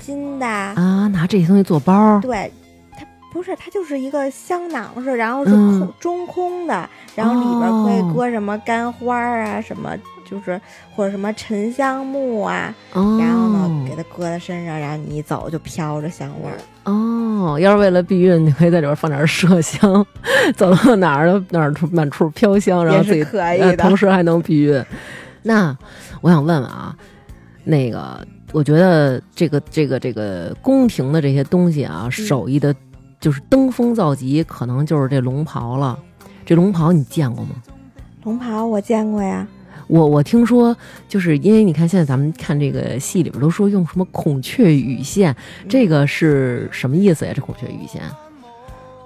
[0.00, 2.52] 金的，啊，拿这些东西做包，对，
[2.92, 9.96] 它不是，它就是一个香囊似，然后是空、嗯中空的，然后里边可以哦搁什么干花啊，什么
[10.28, 10.60] 就是
[10.94, 16.58] 或者什么沉香木啊，哦，然后呢给它搁在身上，然后你一走就飘着香味儿。
[16.84, 20.06] 哦，要是为了避孕，你可以在里边放点麝香，
[20.56, 24.84] 走到哪儿都哪儿处满处飘香，然后自己可以的呃同时还能避孕。
[25.42, 25.76] 那
[26.20, 26.96] 我想问问啊，
[27.64, 32.74] 那个我觉得这个这个这个宫廷的这些东西啊，手艺的，
[33.20, 35.98] 就是登峰造极，可能就是这龙袍了。
[36.44, 37.50] 这龙袍你见过吗？
[38.22, 39.46] 龙袍我见过呀，
[39.88, 40.76] 我我听说，
[41.08, 45.34] 就是因为你看现在咱们看这个戏里边都说用什么孔雀羽线，
[45.68, 47.32] 这个是什么意思呀？
[47.34, 48.02] 这孔雀羽线？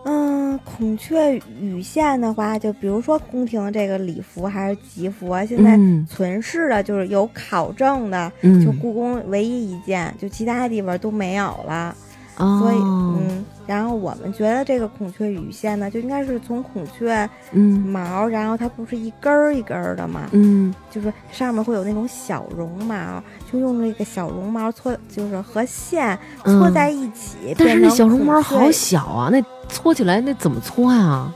[0.05, 11.95] 嗯，孔雀羽线的话，就比如说宫廷这个礼服还是吉服啊，现在嗯存世的就是有考证的，嗯，就故宫唯一一件，就其他地方都没有了。
[12.37, 23.23] 哦，所以，嗯，然后我们觉得这个孔雀羽线呢，就应该是从孔雀嗯毛，然后它不是一根儿一根儿的嘛，嗯就是上面会有那种小绒毛，
[23.53, 27.55] 就用那个小绒毛搓，就是和线搓嗯在一起。
[27.59, 31.35] 但是那小绒毛好小啊，那搓起来那怎么搓啊？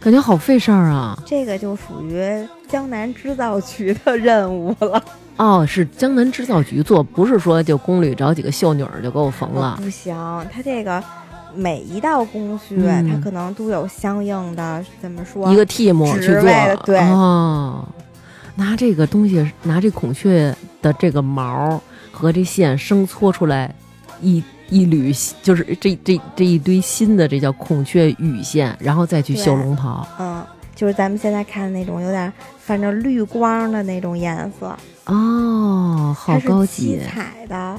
[0.00, 1.18] 感觉好费事儿啊！
[1.26, 2.24] 这个就属于
[2.66, 5.04] 江南织造局的任务了。
[5.40, 9.78] 哦，是江南织造局做，不是说就宫里找几个秀女儿就给我缝了。
[9.82, 10.14] 不行，
[10.52, 11.02] 它这个
[11.54, 17.82] 每一道工序，嗯它可能都有相应的怎么说一个 team 去做的对哦，
[18.54, 21.80] 拿这个东西，拿这孔雀的这个毛
[22.12, 23.74] 和这线生搓出来
[24.20, 25.10] 一一缕，
[25.42, 30.06] 就是这这这一堆新的，这叫孔雀羽线，然后再去绣龙袍。
[30.18, 30.44] 嗯，
[30.80, 34.74] 就是咱们现在看的那种有点反正绿光的那种颜色，
[35.04, 37.00] 哦，好高七级！
[37.04, 37.78] 彩的。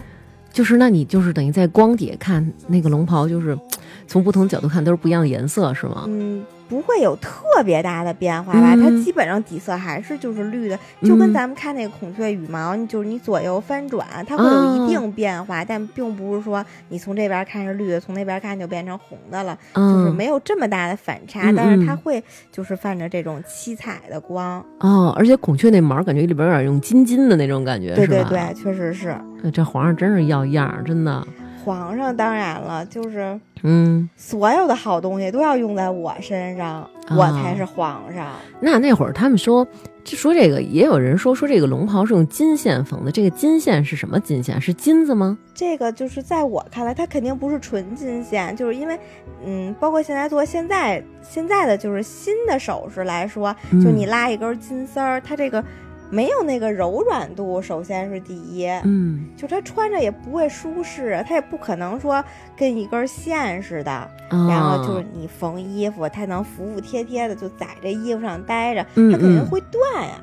[0.54, 3.58] 就是那你就是等于在光底下看那个龙袍，就是
[4.06, 6.04] 从不同角度看都是不一样的颜色，是吗？
[6.06, 8.78] 嗯，不会有特别大的变化吧？
[8.78, 24.66] 它嗯基本上底色还是就是绿的，就跟嗯咱们看那个孔雀羽毛，你就是你左右翻转，它会有哦一定变化，但并不是说你从这边看是绿的，从那边看就变成红的了，就是嗯，没有这么大的反差，嗯但是它嗯会就是泛着这种七彩的光。
[24.80, 28.08] 哦，而且孔雀那毛感觉里边有点用金金的那种感觉，对？
[28.08, 29.10] 对对，确实是。
[29.44, 31.28] 哎这皇上真是要样儿，真的。
[31.64, 38.34] 皇上当然了，就是嗯，所有的好东西都要用在我身上，我才是皇上。
[38.60, 39.66] 那那会儿他们说，
[40.04, 44.60] 就说这个也有人说说这个龙袍是用金线缝的，这个金线是什么金线？
[44.60, 45.38] 是金子吗？
[45.54, 49.00] 这个就是在我看来，它肯定不是纯金线，就是因为，
[49.46, 55.64] 嗯，包括现在做现在现在的就是新的首饰来说，就你嗯拉一根金丝儿，它这个
[56.12, 62.24] 没有那个柔软度，首先是第一，嗯就它穿着也不会舒适，它也不可能说
[62.56, 70.22] 跟一根线似的，哦然后就是你缝衣服，它能服服帖帖的就在这衣服上待着，嗯它肯定嗯会断呀、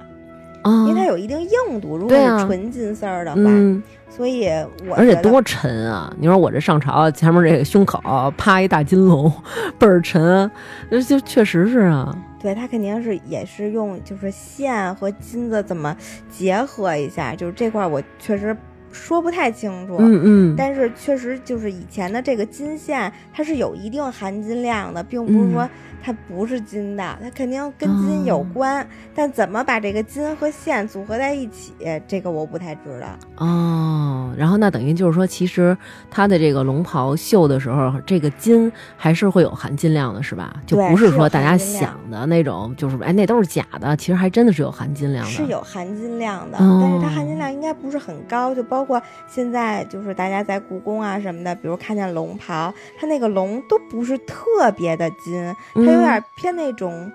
[0.64, 1.96] 哦，因为它有一定硬度。
[1.96, 4.46] 如果是纯金丝儿的话，嗯，所以
[4.86, 6.12] 我而且多沉啊！
[6.18, 8.02] 你说我这上朝前面这个胸口
[8.36, 9.32] 趴一大金龙，
[9.78, 10.50] 倍儿沉，
[10.90, 12.14] 那就确实是啊。
[12.40, 15.96] 对，它肯定是也是用就是线和金子怎么
[16.30, 18.56] 结合一下，就是这块我确实
[18.92, 19.96] 说不太清楚。
[19.98, 25.70] 嗯嗯，但是确实就是以前的这个金线，它是有一定含金量的，并不是说嗯
[26.00, 28.88] 它不是金的，它肯定跟金有哦关。
[29.14, 31.72] 但怎么把这个金和线组合在一起，
[32.06, 33.44] 这个我不太知道。
[33.44, 35.76] 哦，然后那等于就是说，其实
[36.08, 40.54] 它的这个龙袍绣的时候，这个金还是会有含金量的，是吧？
[40.64, 45.30] 就不是说大家想的那种，就是哎那都是假的，其实还真的是有含金量的。
[45.30, 48.54] 是有含金量的，哦但是它含金量应该不是很高。
[48.54, 57.10] 就包括现在就是大家在故宫啊什么的，比如看见龙袍，它那个龙都不是特别的金，它有嗯点偏那种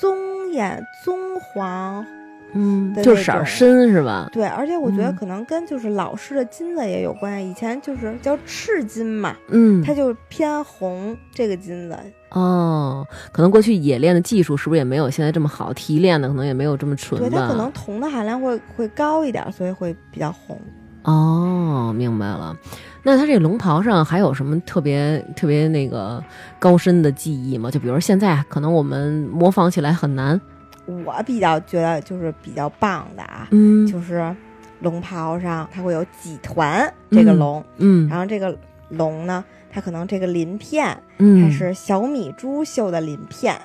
[0.00, 2.06] 棕眼棕黄。
[2.54, 4.26] 嗯，的就是色儿深是吧？
[4.32, 7.50] 对，而且我觉得嗯可能跟就是老式的金子也有关系。
[7.50, 11.98] 以前就是叫赤金嘛，嗯，它就是偏红这个金子。
[12.30, 15.72] 哦，可能过去冶炼的技术是不是也没有现在这么好？
[15.72, 17.28] 提炼的可能也没有这么纯吧？
[17.28, 20.60] 对，它可能铜的含量会会高一点，所以会比较红。
[21.04, 22.56] 哦，明白了。
[23.02, 26.22] 那它这龙袍上还有什么特别特别那个
[26.58, 27.70] 高深的技艺吗？
[27.70, 30.38] 就比如现在可能我们模仿起来很难。
[30.86, 34.34] 我比较觉得就是比较棒的啊，嗯就是
[34.80, 38.54] 龙袍上它会有几团这个嗯龙，嗯然后这个
[38.88, 39.44] 龙呢，
[39.78, 43.56] 它可能这个鳞片嗯，它是小米珠绣的鳞片，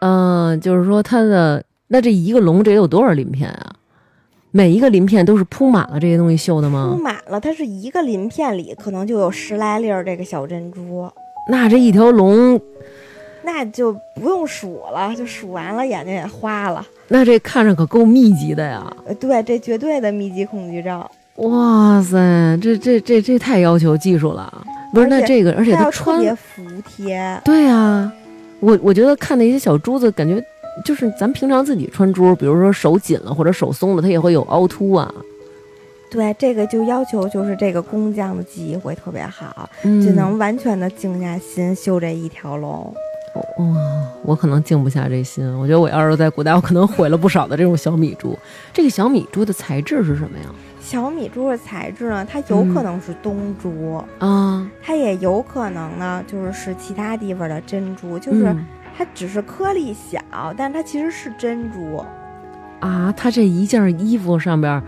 [0.00, 3.72] 嗯、就是说它的那这一个龙这有多少鳞片啊？
[4.50, 7.02] 每一个鳞片都是铺满了这些东西绣的吗铺？
[7.02, 11.10] 满了，它是一个鳞片里可能就有十来粒儿这个小珍珠，
[11.48, 12.60] 那这一条龙，
[13.42, 16.84] 那就不用数了，就数完了眼睛也花了。
[17.08, 18.94] 那这看着可够密集的呀！
[19.06, 21.02] 呃，对，这绝对的密集恐惧症，
[21.36, 22.18] 哇塞，
[22.60, 24.66] 这这这这太要求技术了。
[24.92, 27.40] 不是，那这个，而且它要特别服帖。
[27.44, 28.12] 对啊，
[28.60, 30.42] 我我觉得看那些小珠子，感觉
[30.84, 35.12] 就是咱平常自己穿珠，比如说手紧了或者手松了，它也会有凹凸啊。
[36.10, 42.92] 对，这个就要求就是这个工匠的技艺会特别好，嗯，就能完全的静下心绣这一条龙。
[43.34, 43.64] 哇，
[44.22, 45.46] 我可能静不下这心。
[45.58, 48.36] 我觉得我要是在古代，我可能毁了不少的这种小米珠。
[48.72, 50.44] 这个小米珠的材质是什么呀？
[50.80, 58.66] 小米珠的材质呢，它有可能是东珠，啊，它也有可能呢，就是是其他地方的珍珠，就是嗯
[58.96, 60.20] 它只是颗粒小，
[60.56, 62.04] 但它其实是珍珠。
[62.80, 64.82] 啊，它这一件衣服上边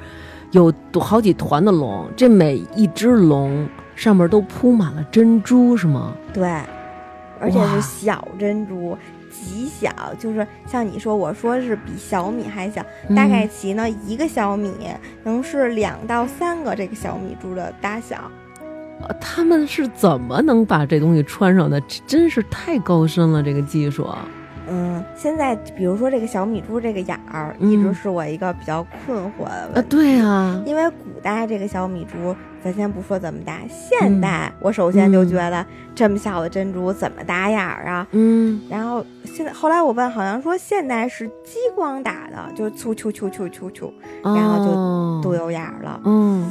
[0.50, 6.14] 有多好几团的龙，这每一只龙上面都铺满了珍珠，是吗？
[6.32, 6.60] 对，
[7.42, 8.96] 而且是小珍珠，
[9.30, 12.80] 极小，就是像你说，我说是比小米还小，
[13.16, 14.72] 大概嗯其呢一个小米
[15.24, 18.30] 能是两到三个这个小米珠的大小。
[19.00, 21.80] 呃他们是怎么能把这东西穿上的？
[21.82, 24.06] 这真是太高深了，这个技术。
[24.68, 29.88] 嗯，现在比如说这个小米珠这个眼儿，嗯一直是我一个比较困惑的问啊，题。
[29.88, 38.06] 对啊，因为古代这个小米珠咱先不说怎么打，现代、我首先就觉得这么小的珍珠怎么打眼儿啊？
[38.12, 43.90] 嗯然后现在后来我问，好像说现代是激光打的，就是啾啾啾啾啾啾
[44.22, 46.00] 然后就都有眼儿了。
[46.04, 46.46] 嗯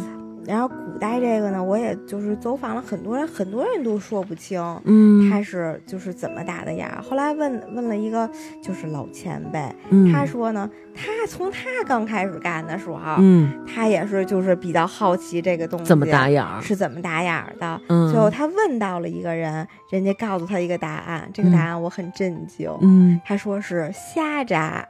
[0.46, 4.62] 然后古代这个呢，我也就是走访了很多人，很多人都说不清。
[4.86, 7.02] 嗯，他是就是怎么打的眼儿？
[7.02, 8.30] 后来问问了一个
[8.62, 16.60] 就是老前辈，嗯他说呢，他从他刚开始干的时候，嗯他也是就是比较好奇这个东西怎么打眼儿？
[16.62, 17.82] 是怎么打眼儿的。
[17.90, 22.70] 嗯最后他问到了一个人，人家告诉他一个答案，这个答案我很震惊。
[22.82, 24.86] 嗯，他说是瞎扎，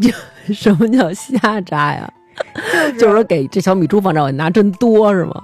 [0.52, 2.10] 什么叫瞎扎呀？
[2.72, 5.42] 就是就是说给这小米珠放这儿，我拿针多是吗？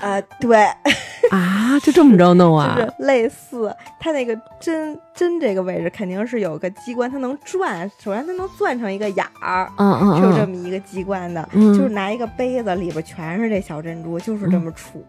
[0.00, 0.56] 呃，对，
[1.30, 2.72] 啊，就这么着弄啊？
[2.78, 3.70] 就是类似，
[4.00, 11.46] 它那个针针这个位置肯定是有个机关，它能转，首先它能钻成一个眼儿，嗯嗯是有这嗯么一个机关的。
[11.52, 15.02] 嗯，就是拿一个杯子，里边全是这小珍珠，就是这么杵，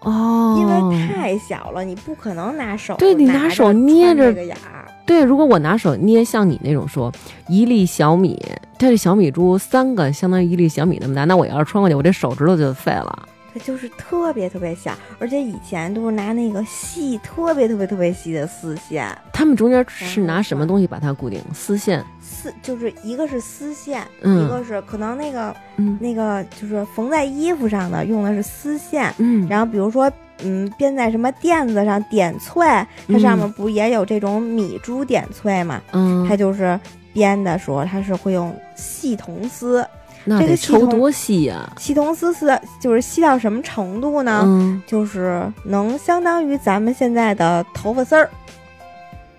[0.00, 4.86] 哦，因为太小了，你不可能拿手对你拿拿手捏着这个眼儿。
[5.06, 7.12] 对，如果我拿手捏，像你那种说
[7.48, 8.40] 一粒小米，
[8.78, 13.28] 它这小米珠三个相当于一粒小米那么大，那我要是穿过去，我这手指头就废了。
[13.52, 21.42] 它就是特别特别小，而且以前都是拿那个细、特别特别特别细的丝线，他们中间是拿什么东西把它固定？
[21.52, 22.04] 丝线。
[22.20, 30.10] 丝就是一个是丝线，嗯一个是可能那个嗯那个就是缝在衣服上的用的是丝线，嗯，然后比如说
[30.42, 32.64] 嗯编在什么垫子上点翠，
[33.08, 35.82] 它上面不也有这种米珠点翠嘛？
[35.92, 36.78] 嗯，它就是
[37.12, 39.84] 编的时候它是会用细铜丝，
[40.24, 44.42] 那这个抽多细呀、细铜丝丝就是细到什么程度呢？
[44.44, 48.28] 嗯，就是能相当于咱们现在的头发丝儿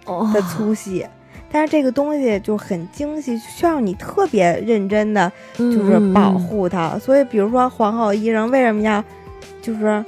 [0.06, 1.06] 哦的粗细。
[1.54, 6.98] 但是这个东西就很精细，需要你特别认真的，就是保护它。
[6.98, 9.04] 所以，比如说皇后衣裳为什么要
[9.62, 10.04] 就是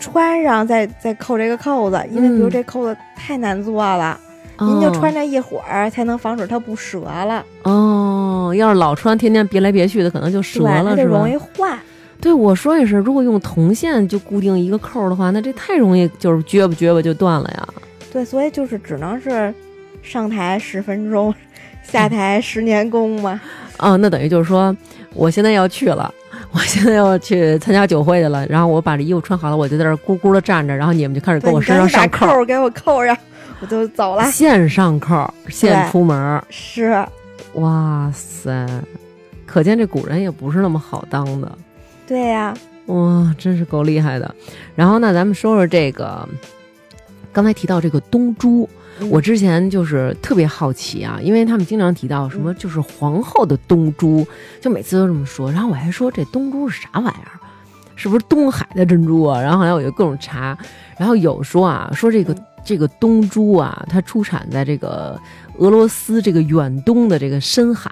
[0.00, 2.02] 穿上再再扣这个扣子？
[2.10, 8.54] 因为比如嗯这扣子太难做了，嗯，您就哦穿这一会儿才能防止它不折了，哦。
[8.56, 11.36] 要是老穿，天天别来别去的，可能就折了，吧就容易？
[11.36, 11.78] 坏。
[12.20, 17.68] 对，我说也是，如果用铜线就固定一个扣儿的话，那这太容易就是撅吧撅吧就断了呀。
[18.12, 19.52] 对，所以就是只能是
[20.02, 21.34] 上台十分钟，
[21.82, 23.40] 下台十年功嘛。
[23.78, 24.76] 哦，那等于就是说，
[25.14, 26.12] 我现在要去了，
[26.52, 33.16] 我现在要去参加酒会去了，然后我把这衣服穿好了，我就在这儿咕咕的站着，然后你们就开始给，我身上上扣，扣给我扣上，
[33.62, 34.24] 我就走了。
[34.24, 36.42] 现上扣儿，现出门儿。
[36.50, 37.06] 是，
[37.54, 38.66] 哇塞，
[39.46, 41.50] 可见这古人也不是那么好当的。
[42.04, 42.52] 对呀、
[42.86, 44.34] 哇，真是够厉害的。
[44.74, 46.28] 然后呢，咱们说说这个，
[47.32, 54.26] 刚才提到这个东珠，嗯我之前就是特别好奇啊，因为他们经常提到什么就是皇后的东珠，
[54.60, 55.52] 就每次都这么说。
[55.52, 57.38] 然后我还说这东珠是啥玩意儿？
[57.94, 59.40] 是不是东海的珍珠啊？
[59.40, 60.58] 然后后来我就各种查，
[60.98, 65.20] 然后有说啊，说这个嗯这个东珠啊，它出产在这个
[65.58, 67.90] 俄罗斯这个远东的这个深海。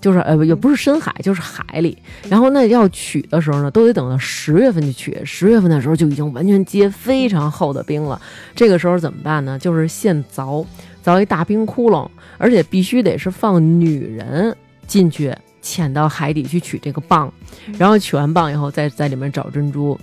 [0.00, 1.98] 就是呃，也不是深海，就是海里。
[2.28, 5.20] 然后那，要取的时候呢，都得等到十月份去取。
[5.24, 8.22] 十月份的时候就已经完全结非常厚的冰了。
[8.54, 9.58] 这个时候怎么办呢？
[9.58, 10.64] 就是现凿，
[11.04, 17.28] 凿一大冰窟窿，而且必须得是放女人进去，潜到海底去取这个蚌，
[17.76, 19.98] 然后取完蚌以后，再在里面找珍珠。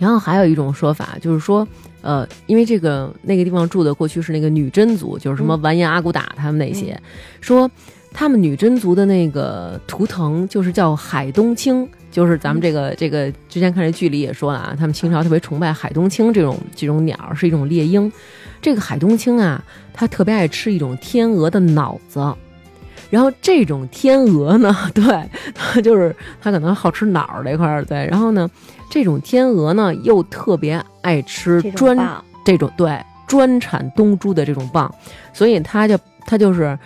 [0.00, 1.66] 然后还有一种说法，就是说，
[2.00, 7.00] 呃，因为这个那个地方住的过去是那个女真族，就是什么嗯完颜阿骨打他们那些，
[7.40, 7.70] 说
[8.12, 18.10] 他们女真族的那个图腾就是叫海东青，就是咱们这个这个之前看这剧里也说了啊，他们清朝特别崇拜海东青这种这种鸟，是一种猎鹰。
[18.60, 22.20] 这个海东青啊，它特别爱吃一种天鹅的脑子。
[23.10, 25.04] 然后这种天鹅呢， 对，
[25.54, 28.06] 它 就是它可能好吃脑儿这块儿，对。
[28.06, 28.48] 然后呢，
[28.90, 34.90] 这种天鹅呢又特别爱吃专棒这种对专产东珠的这种蚌，
[35.32, 36.78] 所以它就它就是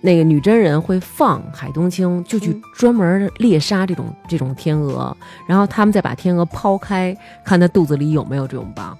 [0.00, 8.92] 那个女真人会放海东青，就去嗯专门猎杀这种、这种天鹅，然后他们再把天鹅抛开，看它肚子里有没有这种蚌。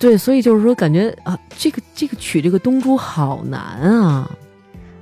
[0.00, 4.30] 对，所以就是说，感觉啊，这个这个取这个东珠好难啊。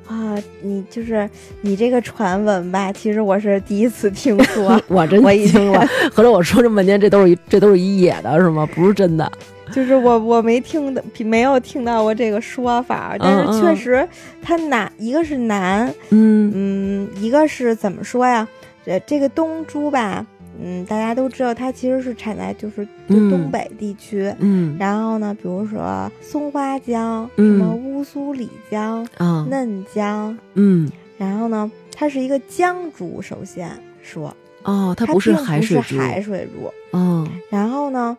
[0.07, 1.29] 啊，你就是
[1.61, 8.67] 你这个传闻吧，其实我是第一次听说 我真我已惊了，合着我说这么半天，这都是一这都是一野的是吗？
[8.75, 9.31] 不是真的。
[9.73, 14.09] 就是我我没听的没有听到过这个说法，但嗯是确实
[14.41, 18.47] 它难，一个是难，嗯嗯，一个是怎么说呀？
[18.85, 20.25] 这这个东珠吧，
[20.61, 24.35] 嗯，大家都知道它其实是产在就是就嗯东北地区。
[24.39, 33.21] 嗯然后呢，比如说松花江、嗯什么乌苏里江、啊嫩江，嗯然后呢，它是一个江竹。
[33.23, 33.71] 首先
[34.03, 36.73] 说，哦，它它不是并不是海水竹，海水猪。
[36.97, 38.17] 哦，然后呢，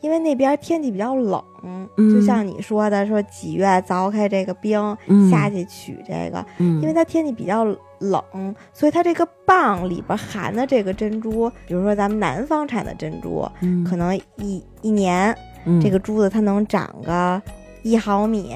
[0.00, 1.88] 因为那边天气比较冷，嗯。
[1.96, 5.30] 就像你说的，说几月凿开这个冰、嗯。
[5.30, 7.64] 下去取这个，嗯，因为它天气比较
[7.98, 13.84] 冷，所以它这个蚌里边含的这个珍珠，比如说咱们南方产的珍珠，嗯。
[13.84, 15.80] 可能一一年嗯。
[15.80, 17.40] 这个珠子它能长个
[17.82, 18.54] 一毫米。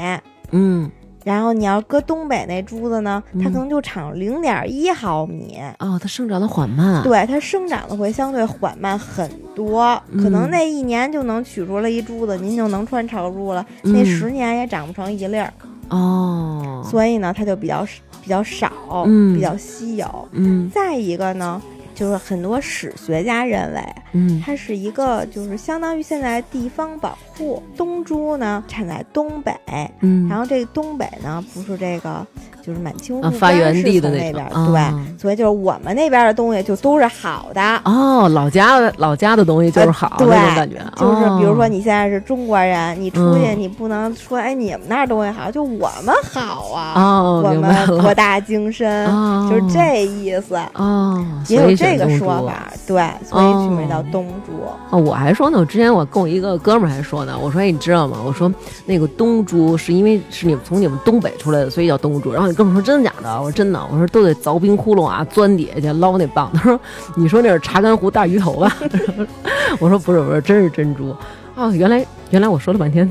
[0.50, 0.90] 嗯
[1.24, 3.52] 然后你要搁东北那珠子呢，它嗯。
[3.52, 10.50] 可能就长零点一毫米，哦，它生长的缓慢，对，它生长的会相对缓慢很多，可能嗯。
[10.50, 13.64] 那一年就能取出来一珠子，您就能穿朝珠了。
[13.82, 13.92] 嗯。
[13.92, 15.52] 那十年也长不成一粒儿，
[15.88, 17.86] 哦，所以呢，它就比较
[18.22, 18.70] 比较少，
[19.06, 19.34] 嗯。
[19.34, 20.28] 比较稀有。
[20.32, 20.70] 嗯。
[20.70, 21.60] 再一个呢，
[21.94, 23.80] 就是很多史学家认为，
[24.12, 27.62] 嗯它是一个就是相当于现在地方保护。
[27.76, 29.52] 东珠呢产在东北，
[30.00, 32.26] 嗯，然后这个东北呢不是这个
[32.66, 37.60] 就是满清发源地的那边儿，对，啊所以就是我们那边的东西就都是好的。
[37.84, 50.56] 哦，老家的老家的东西就是好、呃对那种感觉，就是比如说哦你现在是中国人，你出去嗯你不能说哎你们那儿东西好，就我们好啊，哦，我们博大精深，哦就是这意思。
[50.74, 54.52] 哦，也有这个说法，对，所以取名叫哦东珠。
[54.90, 58.18] 哦，我还说呢，我之前我跟我一个哥们儿还说呢，我说哎，你知道吗？
[58.24, 58.50] 我说
[58.86, 62.32] 那个东珠是因为是你们从你们东北出来的，所以叫东珠。
[62.32, 63.36] 然后你哥们儿说真的假的？
[63.36, 66.48] 我说真的，我说都得凿冰窟窿啊，钻底下去捞那蚌。
[66.54, 66.80] 他说
[67.16, 68.72] 你说那是查干湖大鱼头吧？
[69.80, 71.12] 我说不是不是，真是珍珠。
[71.56, 73.10] 哦，原来原来我说了半天。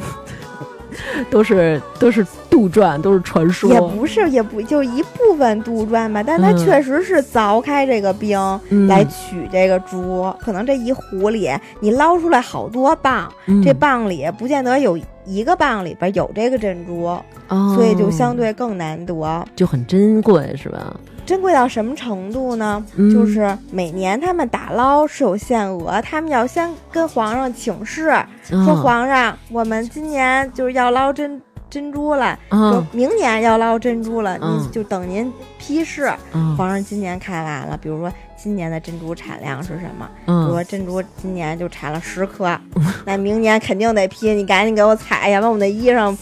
[1.30, 8.40] 都是都是杜撰，都是传说，也不是，也不就一部分杜撰吧，但它嗯确实是凿开这个冰、
[8.70, 10.32] 嗯来取这个珠。
[10.40, 11.50] 可能这一壶里
[11.82, 17.04] 你捞出来好多蚌，嗯这蚌里不见得有一个蚌里边有这个珍珠，
[17.48, 19.46] 哦所以就相对更难得。
[19.56, 20.96] 就很珍贵，是吧？
[21.26, 22.86] 珍贵到什么程度呢？
[22.98, 28.14] 嗯就是每年他们打捞是有限额，他们要先跟皇上请示，
[28.44, 34.38] 说哦皇上，我们今年就是要捞珍珍珠了，说嗯明年要捞珍珠了，
[34.70, 36.12] 就等您批示。
[36.34, 38.12] 嗯皇上今年看完了，比如说
[38.44, 40.06] 今年的珍珠产量是什么？
[40.26, 42.60] 比如嗯说珍珠今年就产了十颗，
[43.06, 46.14] 那明年肯定得批，你赶紧给我采，要不然我的衣裳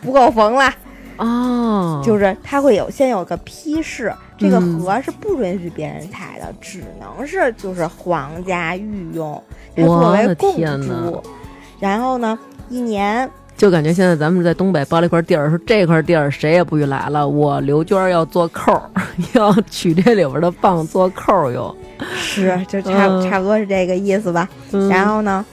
[0.00, 0.72] 不够缝了。
[1.18, 9.42] 哦，就是它会有先有个批示，这个嗯盒是不允许别人采的，只能是就是皇家御用，
[9.76, 11.22] 它作为贡珠。
[11.78, 12.38] 然后呢，
[12.70, 18.90] 一年就感觉现在咱们在东北包了一块地儿，说这块地儿谁也不许来了，我刘娟要做扣儿，
[19.32, 21.74] 要取这里边的棒做扣儿用。
[22.18, 23.30] 是 就差、嗯。
[23.30, 24.48] 差不多是这个意思吧。
[24.72, 24.88] 嗯。
[24.90, 25.44] 然后呢，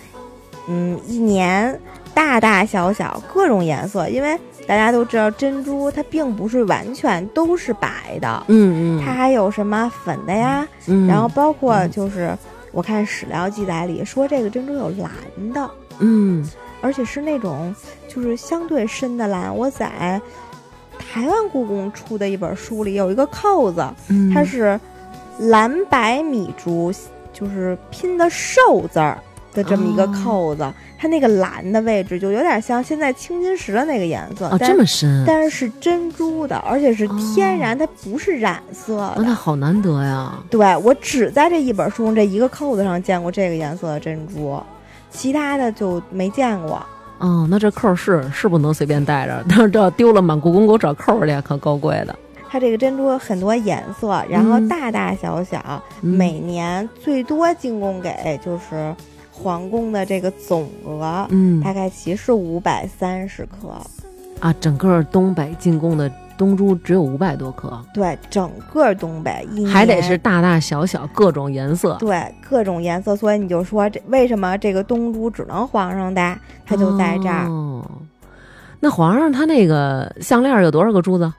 [0.68, 1.80] 嗯，一年
[2.14, 4.38] 大大小小各种颜色，因为
[4.68, 11.08] 大家都知道珍珠它并不是完全都是白的，嗯嗯，它还有什么粉的呀，嗯。
[11.08, 12.38] 然后包括就是
[12.74, 15.10] 我看史料记载里说这个珍珠有蓝
[15.54, 16.45] 的，嗯
[16.84, 17.73] 而且是那种
[18.09, 19.55] 就是相对深的蓝。
[19.55, 20.21] 我在
[20.99, 24.79] 台湾故宫出的一本书里有一个扣子，嗯，它是
[25.39, 26.93] 蓝白米珠，
[27.31, 29.17] 就是拼的寿字儿
[29.53, 30.71] 的这么一个哦扣子。
[30.99, 37.05] 它那个蓝的位置就有点像现在青金石的那个颜色，哦但这么深，但是是珍珠的，而且是
[37.36, 39.13] 天然，它不是染色。
[39.17, 40.34] 那好难得呀。
[40.49, 44.57] 对我只在这一本书中这一个扣子上见过这个颜色的珍珠，
[45.14, 46.84] 其他的就没见过。
[47.20, 52.14] 哦，那这扣儿是是不能随便带着，但是这要丢了满故宫给我找扣儿去，可够贵的。
[52.49, 58.93] 它这个珍珠有很多颜色，然后嗯大大小小，嗯每年最多进贡给就是
[59.32, 63.70] 皇宫的这个总额，嗯大概其实五百三十颗。
[64.39, 66.11] 啊，整个东北进贡的
[66.44, 71.96] 东珠只有五百多颗，对，整个东北还得是大大小小各种颜色。
[72.02, 77.89] 对各种颜色，所以你就说这为什么这个东珠只能皇上戴，它就在这儿哦，
[78.82, 81.32] 那皇上他那个项链有多少个珠子？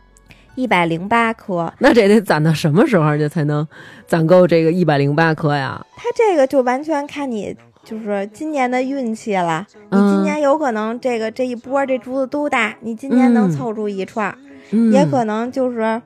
[0.54, 1.70] 一百零八颗。
[1.78, 3.68] 那这得攒到什么时候去才能
[4.06, 5.84] 攒够这个一百零八颗呀？
[5.96, 9.66] 它这个就完全看你就是今年的运气了。
[9.90, 14.38] 你嗯今年有可能这个这一波这珠子都大，你今年能嗯凑出一串儿，
[14.74, 16.00] 嗯，也可能就是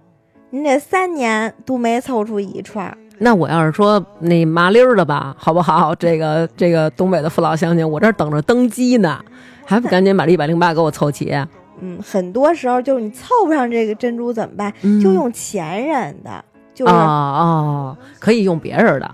[0.50, 2.96] 你这三年都没凑出一串儿。
[3.18, 5.94] 那我要是说那麻溜儿的吧，好不好？
[5.94, 9.18] 这个这个东北的父老乡亲，我这儿等着登基呢，
[9.64, 11.34] 还不赶紧把这一百零八给我凑齐？
[11.80, 14.72] 嗯，很多时候就是你凑不上这个珍珠怎么办？
[14.82, 16.44] 嗯就用前人的，
[16.74, 19.10] 就是、哦哦，可以用别人的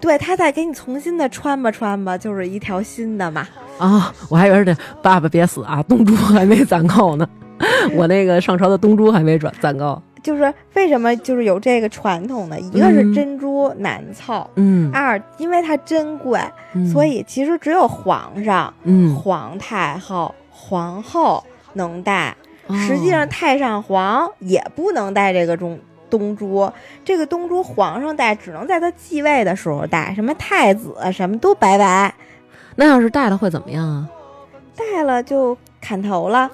[0.00, 3.46] 对他再给你重新的穿吧穿吧，就是一条新的嘛。
[3.78, 7.28] 啊、我还以为是这爸爸别死啊，东珠还没攒够呢，
[7.94, 10.00] 我那个上朝的东珠还没转攒够。
[10.20, 12.58] 就是为什么就是有这个传统呢？
[12.60, 16.40] 一个是珍珠难凑，嗯，二因为它珍贵，
[16.74, 21.42] 嗯所以其实只有皇上、嗯，皇太后、皇后
[21.74, 22.36] 能戴。
[22.66, 25.78] 哦实际上，太上皇也不能戴这个中
[26.10, 26.70] 东珠。
[27.04, 32.12] 这个东珠，皇上戴只能在他继位的时候戴，什么太子什么都拜拜，
[32.76, 34.08] 那要是戴了会怎么样啊？
[34.76, 36.50] 戴了就砍头了。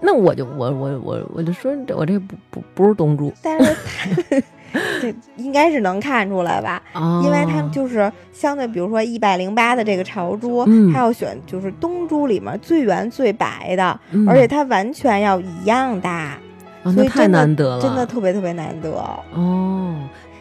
[0.00, 3.76] 那我就我我我我就说这我这不不不是东珠但是
[4.24, 4.40] 他
[5.02, 6.80] 这应该是能看出来吧？
[6.94, 16.38] 哦，因为他们就是相对，比如说一百零八的这个朝珠，嗯他要选就是东珠里面最圆最白的，嗯而且它完全要一样大，
[16.84, 18.90] 所以太难得了，真的特别特别难得。
[19.34, 19.96] 哦，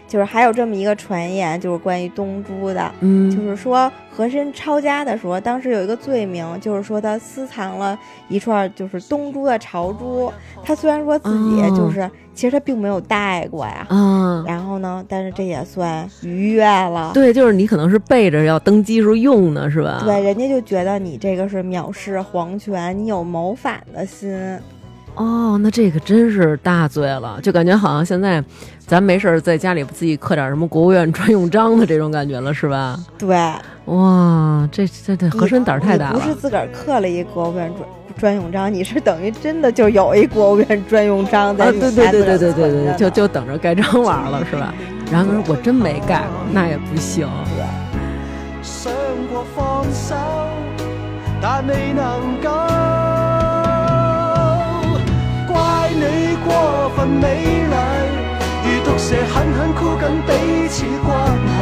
[0.08, 7.98] 就是还有这么一个传言，就是关于东珠的，嗯，就是说和珅抄家的时候，当时有一个罪名，就是说他私藏了
[8.28, 10.30] 一串就是东珠的朝珠。
[10.62, 13.88] 他虽然说自己哦就是，其实他并没有戴过呀。
[13.88, 17.12] 啊，然后呢，但是这也算逾越了。
[17.14, 20.02] 对，就是你可能是背着要登基时候用的是吧？
[20.04, 24.38] 对，人家就觉得你这个是藐视皇权，你有谋反的心。
[25.20, 28.42] 哦，那这个真是大罪了，就感觉好像现在
[28.88, 32.98] 咱没事儿在家里自己刻点什么国务院专用章的这种感觉了，是吧？
[33.18, 33.36] 对，
[33.86, 41.72] 哇，这这这和珅胆儿太大了你不是自个儿刻了一国务院专专用章，你是等于真的就有一国务院专用章在啊！
[41.72, 44.74] 你对对对对对对对，就就等着盖章玩了，是吧？
[45.12, 47.28] 然后他说我真没盖过，那也不行。
[48.62, 48.94] 想
[49.30, 50.16] 过放手，
[51.42, 52.99] 但未能夠。
[57.00, 57.24] 份美
[57.72, 57.76] 丽，
[58.66, 61.08] 如毒蛇狠狠箍紧彼此关
[61.48, 61.56] 系，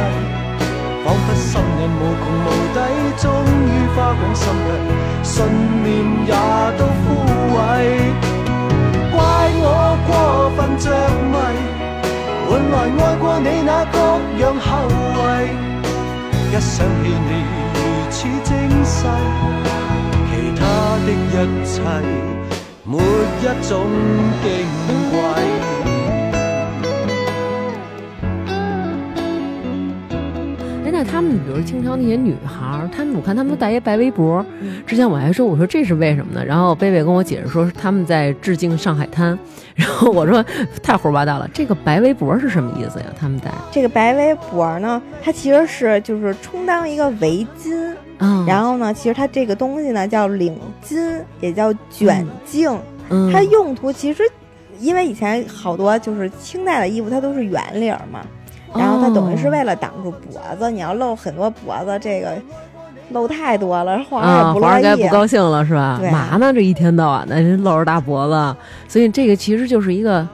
[1.04, 2.76] 仿佛心瘾无穷无底，
[3.22, 3.24] 终
[3.70, 4.68] 于花光心計，
[5.22, 5.30] 信
[5.84, 5.86] 念
[6.26, 6.34] 也
[6.76, 7.06] 都枯
[7.54, 7.56] 萎。
[9.12, 9.16] 怪
[9.62, 9.64] 我
[10.08, 10.10] 过
[10.56, 10.86] 分着
[11.30, 11.36] 迷，
[12.48, 13.96] 换来爱过你那各
[14.42, 14.66] 样后
[15.14, 15.54] 遗。
[16.50, 17.30] 一想起你
[17.74, 17.76] 如
[18.10, 18.50] 此精
[18.82, 19.06] 细，
[20.26, 20.60] 其他
[21.06, 21.34] 的一
[21.64, 21.72] 切
[22.82, 23.70] 没一種
[24.42, 24.44] 矜
[24.88, 24.97] 貴。
[30.84, 34.44] 哎，那他们比如清朝那些女孩儿，她们我看她们都戴一白围脖。
[34.60, 36.44] 嗯之前我还说，我说这是为什么呢？
[36.44, 39.38] 然后贝贝跟我解释说，他们在致敬上海滩。
[39.74, 40.44] 然后我说
[40.82, 43.04] 太胡说八道了，这个白围脖是什么意思呀？
[43.20, 52.76] 他们戴这个白围脖呢，它其实是就是充当一个围巾，嗯，然后呢，其实它这个东西呢叫领巾，也叫卷颈，
[53.10, 54.24] 嗯它用途其实。
[54.78, 58.20] 因为以前好多就是清代的衣服，它都是圆领儿嘛，
[58.74, 62.36] 然后它等于是为了挡住脖子，你要露很多脖子，这个
[63.10, 65.02] 露太多了，皇上啊，也不乐皇上该意。
[65.02, 65.98] 不高兴了是吧？
[66.00, 66.52] 对嘛呢？
[66.52, 68.56] 这一天到晚的人露着大脖子，
[68.86, 70.26] 所以这个其实就是一个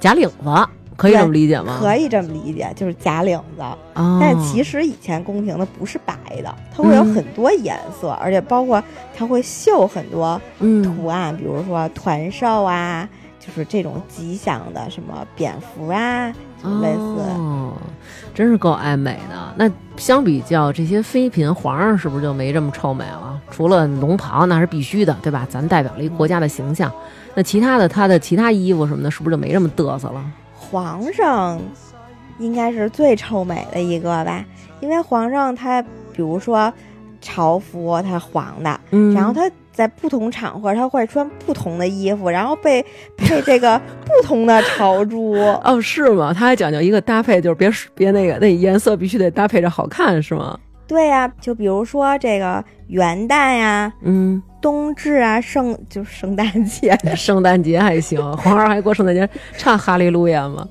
[0.00, 1.78] 假领子，可以这么理解吗？
[1.80, 3.62] 可以这么理解，就是假领子。
[3.94, 8.82] 哦，但其实以前宫廷的不是白的，它会有嗯很多颜色，而且包括
[9.16, 13.08] 它会绣很多嗯图案，比如说团寿啊，
[13.46, 16.32] 就是这种吉祥的，什么蝙蝠啊，
[16.62, 17.20] 就类似。
[17.36, 17.72] 哦，
[18.34, 19.54] 真是够爱美的。
[19.56, 23.38] 那相比较这些妃嫔，皇上是不是就没这么臭美了？
[23.50, 25.46] 除了龙袍那是必须的，对吧？
[25.50, 26.90] 咱代表了一个国家的形象。
[27.34, 30.24] 那其他的，他的其他衣服什么的，是不是就没这么嘚瑟了？
[30.56, 31.60] 皇上
[32.38, 34.44] 应该是最臭美的一个吧，
[34.80, 36.72] 因为皇上他比如说
[37.20, 42.84] 朝服，他黄的，嗯然后他在不同场合他会穿不同的衣服，然后被
[43.16, 45.32] 配这个不同的朝珠。
[45.64, 46.32] 哦，是吗？
[46.32, 50.56] 他还讲究一个搭配，就是别别那个那颜色必须得搭配着好看，是吗？
[50.86, 60.68] 对呀、就比如说这个元旦呀、嗯，冬至啊、圣就圣诞节、 圣诞节还行，皇上还过圣诞节唱哈利路亚吗？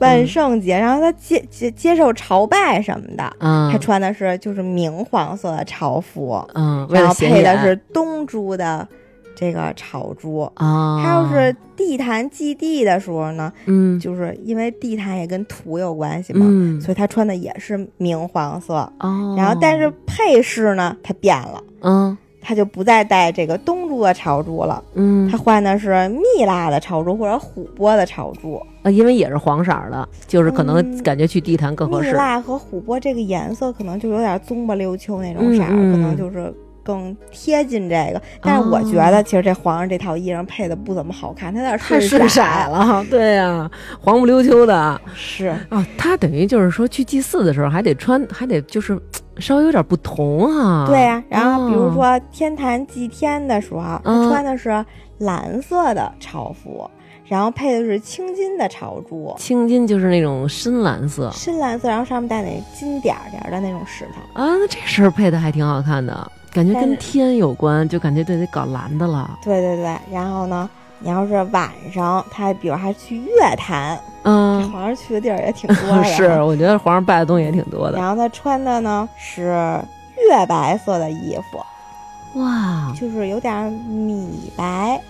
[0.00, 8.86] 万圣节，然后他接接接受朝拜什么的，嗯，他穿的是就是明黄色的朝服，嗯，然后配的是东珠的
[9.34, 10.40] 这个朝珠。
[10.54, 13.98] 啊，他要是地坛祭地的时候呢，嗯。
[13.98, 16.80] 就是因为地坛也跟土有关系嘛，嗯。
[16.80, 18.74] 所以他穿的也是明黄色。
[19.00, 28.60] 哦，然后，但是配饰呢，他变了，嗯他就不再戴这个东珠的朝珠了，嗯他换的是蜜蜡的朝珠或者琥珀的朝珠。
[28.82, 32.12] 啊，因为也是黄色儿的，就是可能嗯感觉去地坛更合适。
[32.12, 38.22] 蜜蜡和琥珀这个颜色可能就有点棕不溜秋那种色可能就是更贴近这个。
[38.40, 43.68] 但是我觉得，其实这皇上这套衣裳配的不怎么好看，他有点太顺顺色了， 对呀、
[44.00, 45.84] 黄不溜秋的是，啊。
[45.98, 49.00] 他等于就是说去祭祀的时候还得穿，还得就是嘖
[49.38, 50.86] 稍微有点不同啊。
[50.86, 54.84] 对呀、然后比如哦说天坛祭天的时候，他嗯穿的是
[55.18, 56.88] 蓝色的朝服。
[57.26, 64.42] 然后配的是青金的朝珠，青金就是那种深蓝色深蓝色，然后上面带那金点儿点儿的那种石头。
[64.42, 69.38] 啊，那这身儿配的还挺好看的，感觉跟天有关，就感觉得得搞蓝的了。
[69.44, 70.70] 对对对，然后呢，
[71.00, 76.04] 你要是晚上，他比如还去月坛，嗯，皇上去的地儿也挺多的。
[76.12, 76.40] 是，。
[76.42, 77.98] 我觉得皇上拜的东西也挺多的。
[77.98, 79.80] 然后他穿的呢是
[80.28, 85.00] 月白色的衣服，哇，就是有点米白。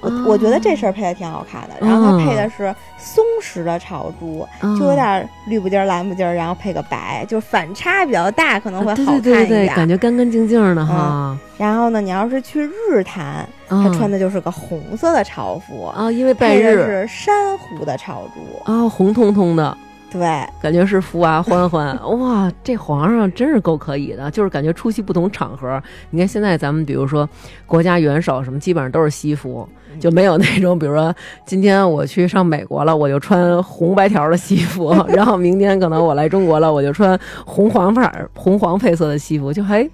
[0.00, 9.22] 我、哦我觉得这身儿配的挺好看的，然后它配的是松石的朝珠，嗯就有点绿不丁儿蓝不丁儿，然后配个白，就反差比较大，可能会好看一点。
[9.22, 11.36] 对对对，感觉干干净净的哈。
[11.58, 18.70] 然后呢，你要是去日坛，嗯他穿的就是个红色的朝服，啊，因为拜配的日是珊瑚的朝珠。
[18.70, 19.76] 啊，红彤彤的，
[20.10, 20.20] 对，
[20.60, 21.96] 感觉是福娃欢欢。
[22.18, 25.80] 哇，这皇上真是够可以的，就是感觉出席不同场合。
[26.10, 27.28] 你看现在咱们比如说
[27.64, 29.68] 国家元首什么，基本上都是西服，
[30.00, 31.14] 就没有那种比如说
[31.46, 39.88] 今天我去上美国了，我就穿红白条的西服， 然后明天可能我来中国了，我就穿红黄色儿红黄配色的西服，就还。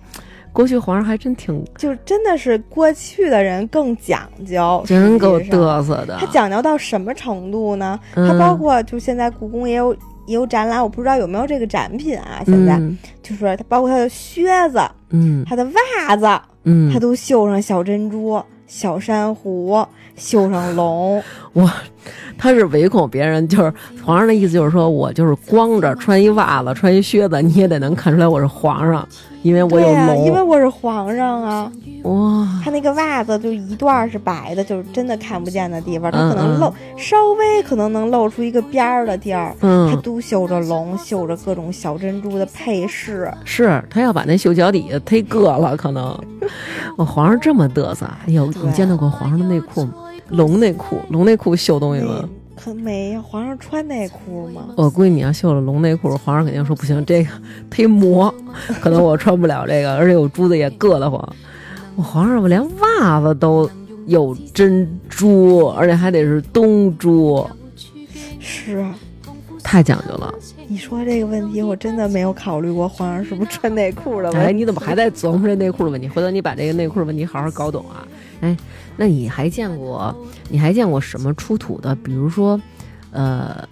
[0.57, 6.17] 过去皇上还真挺就真的是过去的人更讲究，真够嘚瑟的。
[6.19, 8.01] 他讲究到什么程度呢？
[8.15, 9.93] 嗯它包括就现在故宫也有
[10.27, 12.43] 也有展览，我不知道有没有这个展品啊。
[12.47, 14.81] 现在、嗯就是他包括他的靴子、
[15.11, 15.63] 嗯他的
[16.09, 16.27] 袜子，
[16.65, 19.85] 嗯他，都绣上小珍珠、小珊瑚，
[20.17, 21.23] 绣上龙。
[21.53, 21.71] 我
[22.39, 23.73] 他是唯恐别人就是
[24.05, 29.07] 皇上的意思，就是说我就是光着穿一袜子穿一靴子，你也得能看出来我是皇上，
[29.43, 30.43] 因为我有对呀、因为。
[30.47, 31.71] 我是皇上啊。
[32.05, 39.53] 哇，他那个袜子就一段儿是白的，就是真的看不见的地方，它嗯可能露、稍微可能能露出一个边儿的地儿。
[39.61, 46.17] 嗯，他，都绣着龙，绣着各种小珍珠的配饰，是他要把那绣脚底下忒硌了，可能。
[46.97, 49.95] 我 皇上这么嘚瑟，哎呦，你见到过皇上的内裤吗？
[50.29, 52.29] 龙内裤，龙内裤绣东西吗？
[52.57, 54.69] 那可没呀，皇上穿内裤吗？
[54.77, 57.31] 我估计你要绣了龙内裤，皇上肯定说不行，这个
[57.71, 58.35] 忒磨，
[58.81, 61.37] 可能我穿不了这个，而且我珠子也硌得慌。
[61.97, 63.69] 我皇上我连袜子都
[64.07, 67.47] 有珍珠，而且还得是东珠，
[68.41, 68.95] 是啊，
[69.63, 70.35] 太讲究了。
[70.69, 74.55] 你说这个问题，我真的没有考虑过皇上是不是穿内裤的哎，问题。
[74.55, 76.09] 你怎么还在琢磨这内裤的问题？
[76.09, 78.07] 回头你把这个内裤的问题好好搞懂啊！
[78.41, 78.57] 哎，
[78.97, 80.15] 那你还见过
[80.49, 81.95] 你还见过什么出土的？
[81.97, 82.61] 比如说，
[83.11, 83.67] 呃，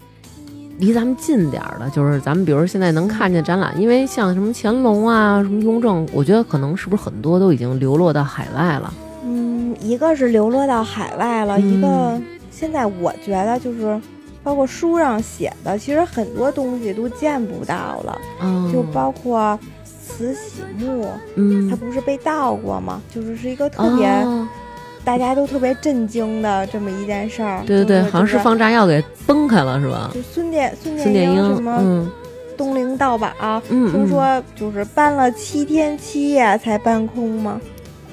[0.78, 8.92] 离咱们近点儿的，就是咱们比如说现在能看见展览，因为像什么乾隆啊、什么雍正，我觉得可能是不是很多都已经流落到海外了？
[9.24, 12.20] 嗯，一个是流落到海外了，嗯一个
[12.50, 14.00] 现在我觉得就是，
[14.42, 23.00] 包括书上写的，其实很多东西都见不到了，嗯，就包括慈禧墓，嗯它，不是被盗过吗？
[23.12, 24.46] 就是是一个特别、哦
[25.04, 27.62] 大家都特别震惊的这么一件事儿。
[27.66, 30.10] 对对对，好像是放炸药给崩开了是吧？
[30.14, 32.10] 就孙殿孙孙殿英，英什么嗯
[32.56, 33.30] 东陵盗宝，
[33.68, 37.60] 嗯，听说就是搬了七天七夜才搬空吗？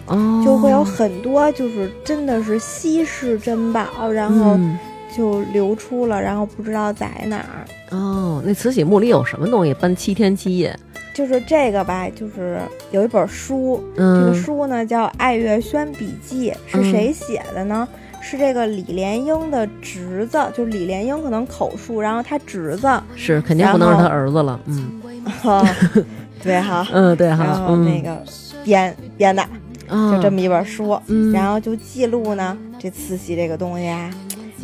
[0.07, 4.77] 嗯哦，就会有很多就是真的是稀世珍宝，然后嗯
[5.15, 7.65] 就流出了，然后不知道在哪儿。
[7.91, 9.73] 哦，那慈禧墓里有什么东西？
[9.75, 10.77] 搬七天七夜，
[11.13, 12.59] 就是这个吧，就是
[12.91, 17.87] 有一本书，这嗯个书呢叫《爱月轩笔记》，是谁写的呢？
[18.23, 25.01] 是这个李莲英的侄子，就是李莲英可能口述，然后他侄子，是肯定不能是他儿子了，嗯
[26.41, 28.23] 对哈， 嗯，对哈，然后嗯，那个
[28.63, 29.41] 编编的，
[29.89, 34.09] 啊就这么一本书，嗯，然后就记录呢这慈禧这个东西啊，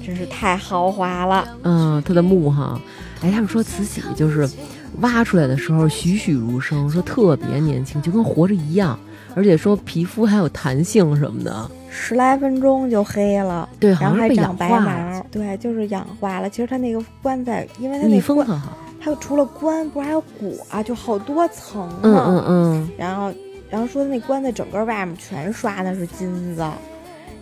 [0.06, 1.48] 真是太豪华了。
[1.64, 2.80] 嗯，他的墓哈，
[3.22, 4.48] 哎，他们说慈禧就是
[5.02, 8.98] 挖出来的时候栩栩如生，说特别年轻，就跟活着一样，
[9.36, 16.50] 而且说皮肤还有弹性什么的，十来分钟就黑了，对，好然后像是被还长白毛，对，就是氧化了。
[16.50, 22.26] 其实它那个棺材，因为它密那棺，封很好，它除了棺，不是还有骨啊，就好多层嗯呢。
[22.28, 23.34] 嗯嗯，然后，
[23.70, 26.66] 然后说那棺材整个外面全刷的是金子，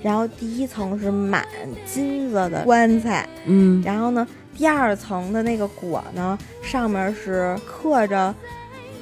[0.01, 1.45] 然后第一层是满
[1.85, 8.33] 金子的棺材，嗯，然后呢，第二层的那个果呢，上面是刻着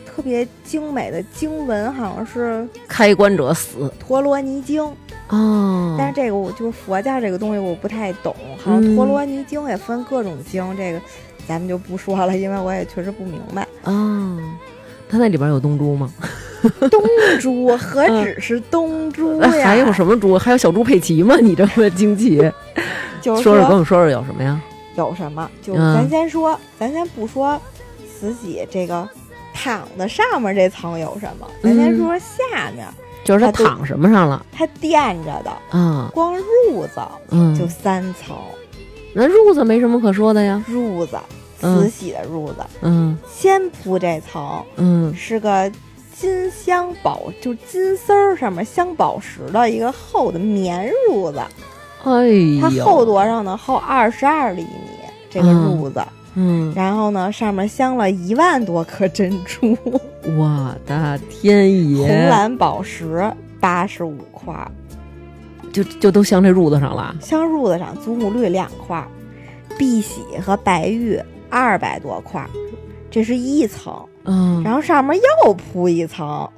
[0.06, 4.84] 特别精美的经文，好像是开关者死，陀罗尼经。
[5.30, 11.00] 哦，但是这个我就是佛教这个东西我不太懂，好像嗯陀罗尼经也分各种经，这个
[11.48, 13.68] 咱们就不说了，因为我也确实不明白。
[13.84, 14.38] 哦，
[15.08, 16.12] 它那里边有东珠吗？
[16.90, 17.04] 东
[17.42, 19.66] 珠何止 是东珠那呀？
[19.66, 20.38] 还有什么珠？
[20.38, 21.36] 还有小猪佩奇吗？
[21.42, 22.38] 你这么惊奇，
[23.22, 24.62] 就是说说跟我说说有什么呀？
[24.96, 25.50] 有什么？
[25.62, 25.96] 就嗯。
[25.96, 27.60] 咱先说，咱先不说
[28.20, 29.08] 慈禧这个
[29.54, 32.88] 躺的上面这层有什么，咱先嗯说下面，
[33.24, 34.46] 就是他躺什么上了？
[34.52, 36.10] 它垫着的啊？
[36.14, 38.36] 光褥子嗯，就三层，
[39.14, 40.64] 那褥子没什么可说的呀。
[40.68, 41.18] 褥子，
[41.62, 43.18] 嗯慈禧的褥子，嗯。
[43.32, 45.14] 先铺这层嗯。
[45.16, 45.72] 是个
[46.16, 51.42] 金镶宝，就金丝儿上面镶宝石的一个厚的棉褥子，
[52.04, 53.58] 哎它，厚多少呢？
[53.58, 54.70] 厚二十二厘米，
[55.30, 56.04] 这个嗯褥子。
[56.36, 59.78] 嗯，然后呢，上面镶了一万多颗珍珠，
[60.36, 64.72] 我的天爷，红蓝宝石八十五块儿，
[65.72, 67.16] 就就都镶这褥子上了。
[67.22, 69.08] 镶褥子上祖母绿两块儿，
[69.78, 71.20] 碧玺和白玉
[71.52, 72.50] 二百多块儿，
[73.12, 73.94] 这是一层。
[74.26, 76.50] 嗯，然后上面又铺一层，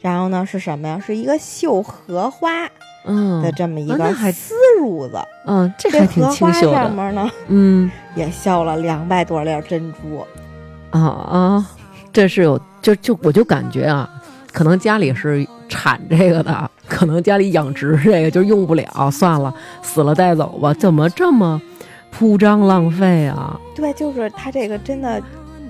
[0.00, 0.98] 然后呢是什么呀？
[0.98, 2.68] 是一个绣荷花
[3.06, 6.76] 嗯的这么一个丝褥子，嗯，这这还挺清秀的。
[6.76, 10.26] 上面呢嗯也绣了两百多粒珍珠。
[10.90, 11.66] 啊啊，
[12.12, 14.08] 这是有就就我就感觉啊，
[14.52, 19.52] 可能家里是产这个的，可能家里养殖这个就用不了，算了，
[19.82, 20.72] 死了带走吧。
[20.74, 21.60] 怎么这么
[22.10, 23.58] 铺张浪费啊？
[23.74, 25.20] 对，就是它这个真的，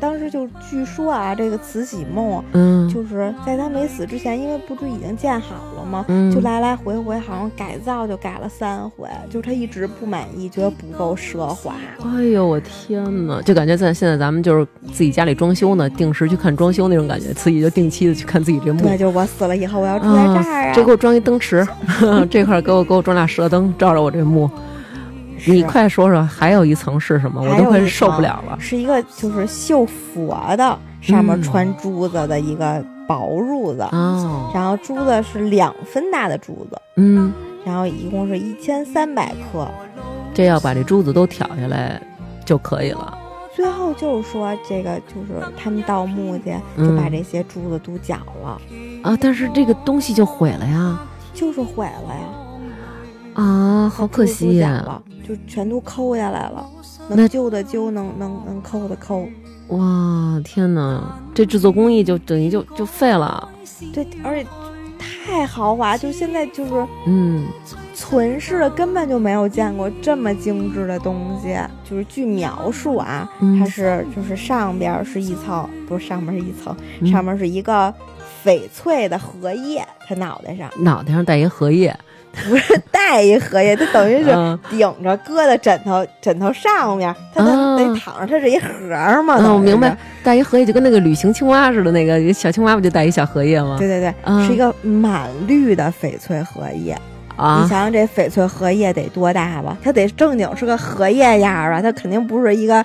[0.00, 6.04] 当时就据说啊，这个慈禧墓嗯，就是在他没死之前，因为不是已经建好了吗？
[6.08, 11.74] 嗯就来来回回好像改造就改了三回，就是他一直不满意，觉得不够奢华。
[12.14, 18.82] 哎呦我天哪，就感觉在现在咱们就是自己家里装修呢，定时去看装修那种感觉，慈禧就定期的去看自己这墓。
[18.82, 20.72] 对，就是我死了以后我要住在这儿啊。
[20.74, 21.66] 这给我装一灯池，
[22.30, 24.50] 这块儿给我给我装俩射灯，照着我这墓。
[25.52, 27.40] 你快说说，还有一层是什么？
[27.40, 28.56] 我都快受不了了。
[28.60, 37.32] 是一个就是绣佛的，上面嗯穿珠子的一个薄褥子，哦，然后珠子是两分大的珠子，嗯，
[37.64, 39.68] 然后一共是一千三百克。
[40.34, 42.00] 这要把这珠子都挑下来
[42.44, 43.16] 就可以了。
[43.54, 48.60] 最后就是说，这个就是他们盗墓去，嗯就把这些珠子都绞了，
[49.02, 51.00] 啊，但是这个东西就毁了呀！
[51.32, 52.20] 就是毁了呀，
[53.36, 54.82] 啊，好可惜呀！
[54.86, 56.66] 了，就全都抠下来了，
[57.08, 59.28] 能揪的揪，能能能抠的抠。
[59.68, 63.48] 哇，天哪，这制作工艺就等于就就废了。
[63.92, 64.46] 对，而且
[64.98, 67.46] 太豪华，就现在就是嗯
[67.94, 71.58] 存世的根本就没有见过这么精致的东西。
[71.84, 77.92] 就是据描述啊，嗯它是就是上边是一层，不是上面是一层，嗯上面是一个
[78.44, 81.94] 翡翠的荷叶，它脑袋上脑袋上戴一荷叶，
[82.48, 87.42] 不是带一荷叶，它等于是嗯顶着搁在枕头枕头上面，它
[87.76, 89.36] 得、躺着，它是一盒儿嘛。
[89.38, 93.76] 嗯，等于是我明白，带一荷叶就跟那个旅行青蛙似的，那个小青蛙不就带一小荷叶吗？
[93.78, 96.96] 对对对，啊是一个满绿的翡翠荷叶。
[97.38, 99.76] 你啊想想这翡翠荷叶得多大吧？
[99.82, 102.82] 它得正经是个荷叶样儿啊，它肯定不是一个，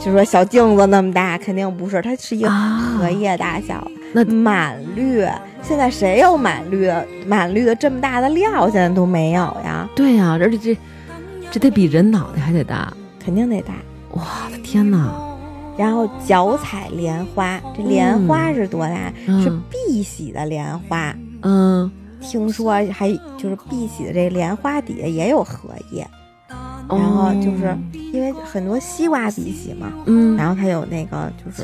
[0.00, 3.86] 就说小镜子那么大，肯定不是，它是一个啊荷叶大小。
[4.14, 5.24] 那满绿，
[5.62, 8.68] 现在谁有满绿的满绿的这么大的料？
[8.68, 10.78] 现在都没有呀，对呀、而且这
[11.50, 12.92] 这得比人脑袋还得大。
[13.18, 13.74] 肯定得大。
[14.10, 14.20] 我
[14.50, 15.14] 的天哪！
[15.78, 19.12] 然后脚踩莲花，这莲花是多大？
[19.26, 21.16] 嗯是碧玺的莲花。
[21.42, 26.06] 嗯，听说还就是碧玺的这莲花底下也有荷叶，
[26.98, 27.78] 然后就是哦
[28.12, 31.62] 因为很多西瓜碧玺嘛，嗯然后它有那个就是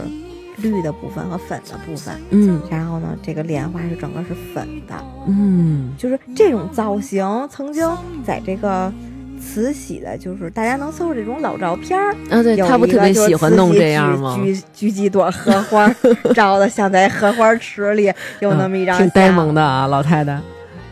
[0.57, 4.95] 绿的部分和粉的部分，嗯然后呢，这个莲花是整个是粉的，
[5.27, 7.87] 嗯就是这种造型曾经
[8.25, 8.93] 在这个
[9.41, 14.35] 慈禧的，就是大家能搜着这种老照片儿，啊，对有他不特别喜欢弄这样吗？
[14.43, 15.89] 举举举几朵荷花，
[16.35, 18.11] 照的像在荷花池里
[18.41, 19.55] 有那么一张、嗯挺呆萌。
[19.55, 20.41] 的啊，老太太。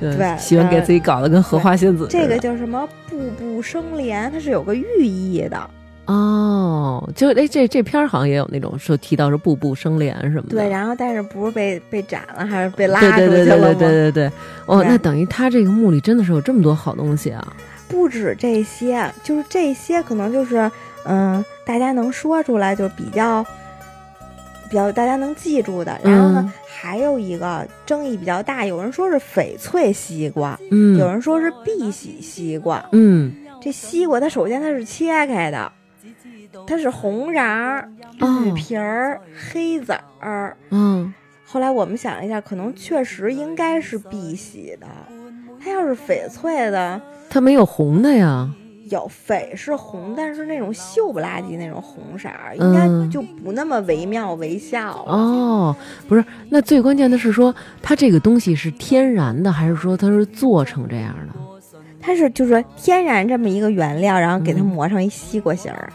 [0.00, 2.06] 对对喜欢给自己搞得跟荷花仙子。
[2.10, 2.88] 这个叫什么？
[3.08, 5.70] 步步生莲，它是有个寓意的。
[6.06, 10.50] 哦，就哎，这这片儿好像也有那种说提到是步步生莲什么的。
[10.50, 13.64] 对，然后但是不是被被斩了，还是被拉对出去了吗？
[13.64, 14.32] 对对对对对对对。
[14.66, 17.44] 哦，那等于他这个墓里真的是有这么多好东西啊。
[17.88, 20.70] 不止这些，就是这些可能就是
[21.06, 23.44] 嗯，大家能说出来就比较
[24.68, 25.98] 比较大家能记住的。
[26.02, 32.84] 然后呢，嗯还有一个争议比较大，有人说是翡翠西瓜，嗯，有人说是碧玺西瓜。
[32.92, 35.72] 嗯这西瓜它首先它是切开的，
[36.66, 37.90] 它是红瓤儿、
[38.20, 40.56] 哦绿皮儿、黑籽儿。
[40.70, 41.12] 嗯
[41.44, 44.86] 后来我们想了一下，可能确实应该是碧玺的。
[45.58, 47.00] 它要是翡翠的，
[47.30, 48.48] 它没有红的呀。
[48.90, 55.12] 有翡是红，但是那种锈不拉几那种红色应该就不那么惟妙惟肖了。
[55.12, 55.76] 哦，
[56.08, 61.34] 不是，那最关键的是说，它这个东西是天然的，还是说它是做成这样的？
[62.00, 65.92] 它是就是天然这么一个原料，然后给它嗯磨成一西瓜形儿，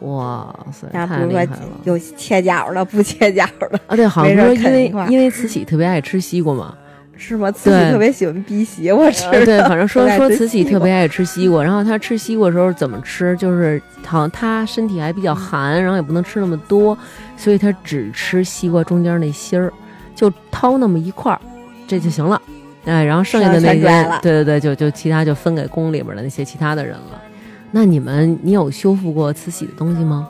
[0.00, 1.72] 哇塞，然后比如说太厉害了！
[1.84, 3.80] 有切角的，不切角的。
[3.86, 6.76] 啊，对，好像没说因为因为慈禧特别爱吃西瓜嘛，
[7.16, 7.50] 是吗？
[7.50, 9.26] 慈禧特别喜欢逼西瓜吃。
[9.26, 16.96] 呃对， 反正说说慈禧特别爱吃西瓜，然后她吃西瓜的时候怎么吃，就是好像她身体还比嗯较寒，然后也不能吃那么多，
[17.36, 19.72] 所以她只吃西瓜中间那芯儿，
[20.14, 21.40] 就掏那么一块儿，
[21.86, 22.40] 这就行了。
[22.84, 27.22] 哎，然后剩下的那些对对对，就就其他就分给宫里边的那些其他的人了。
[27.70, 30.28] 那你们，你有修复过慈禧的东西吗？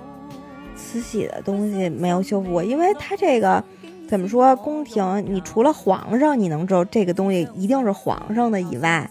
[0.77, 3.63] 慈禧的东西没有修复过，因为她这个
[4.09, 9.11] 怎么说，宫廷你除了皇上你能知道这个东西一定是皇上的以外，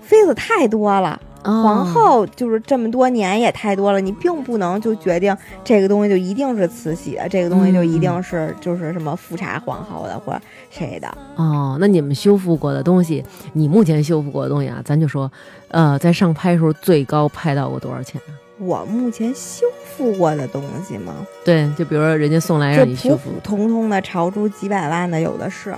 [0.00, 1.20] 妃子太多了。
[1.44, 11.08] 哦皇后就是这么多年也太多了，你并不能就决定这个东西就一定是慈禧的，这个东西就一定是就是什么富察皇后的或者谁的。
[11.34, 13.24] 哦，那你们修复过的东西，
[13.54, 15.28] 你目前修复过的东西啊，咱就说，
[15.66, 18.30] 呃，在上拍的时候最高拍到过多少钱啊？
[18.62, 21.14] 我目前修复过的东西吗？
[21.44, 25.74] 对，就比如说人家送来让你修复普，通通的朝珠几百万的有的是。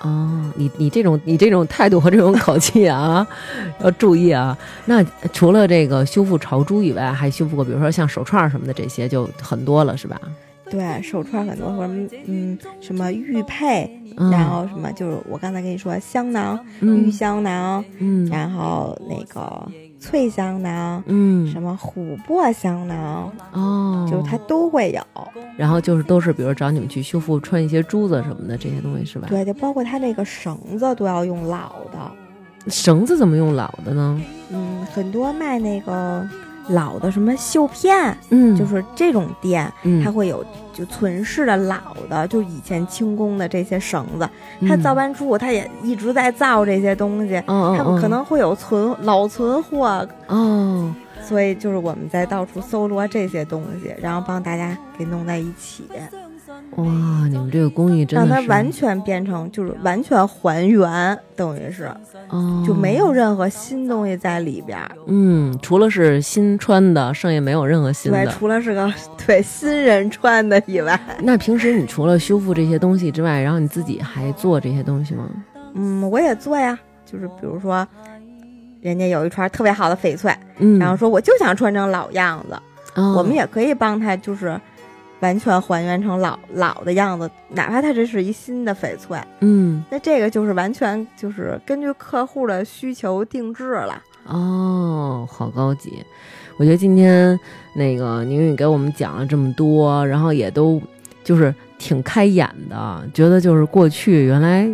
[0.00, 3.26] 哦，你你这种你这种态度和这种口气啊，
[3.82, 4.56] 要注意啊。
[4.84, 5.02] 那
[5.32, 10.20] 除了这个修复朝珠以外，还修复过，比如说像手串什么的这些，就很多了，是吧？
[10.70, 19.66] 对，手串很多，什么嗯什么玉佩，嗯、然后什么就是我刚才跟你说香囊、玉嗯香囊，嗯然后那个
[20.00, 25.02] 翠香囊，嗯什么琥珀香囊，哦，就是它都会有。
[25.56, 29.26] 然后就是都是比如找你们去修复穿一些珠子什么的这些东西是吧？
[29.28, 32.70] 对，就包括它那个绳子都要用老的。
[32.70, 34.20] 绳子怎么用老的呢？
[34.50, 36.26] 嗯，很多卖那个
[36.68, 40.44] 老的什么绣片，嗯，就是这种店，嗯它会有
[40.78, 41.76] 就存世的老
[42.08, 44.28] 的，就以前清宫的这些绳子，
[44.68, 55.84] 他造办处他也一直在造这些东西，嗯，他们可能会有存老存货，哦，所以就是我们在到处搜罗这些东西，然后帮大家给弄在一起，
[56.76, 56.84] 哇，
[57.28, 61.90] 你们这个工艺真的让它完全变成就是完全还原，等于是
[62.28, 64.88] 哦，就没有任何新东西在里边儿。
[65.06, 68.30] 嗯，除了是新穿的，剩下没有任何新对，的。
[68.30, 68.92] 除了是个
[69.26, 75.28] 对新人穿的以外， 那平时你除了修复这些东西之外，然后你自己还做这些东西吗？
[75.74, 77.86] 嗯，我也做呀，就是比如说，
[78.80, 82.54] 人家有一串特别好的翡翠，嗯，然后说我就想穿成老样子，
[82.94, 84.58] 哦我们也可以帮他，就是
[85.20, 94.02] 完全还原成老老的样子，哪怕它这是一新的翡翠，嗯那这个就是完全就是根据客户的需求定制了。
[94.26, 96.04] 哦，好高级。
[96.58, 97.38] 我觉得今天
[97.74, 100.80] 那个宁宇给我们讲了这么多，然后也都
[101.24, 104.68] 就是挺开眼的，觉得就是过去原来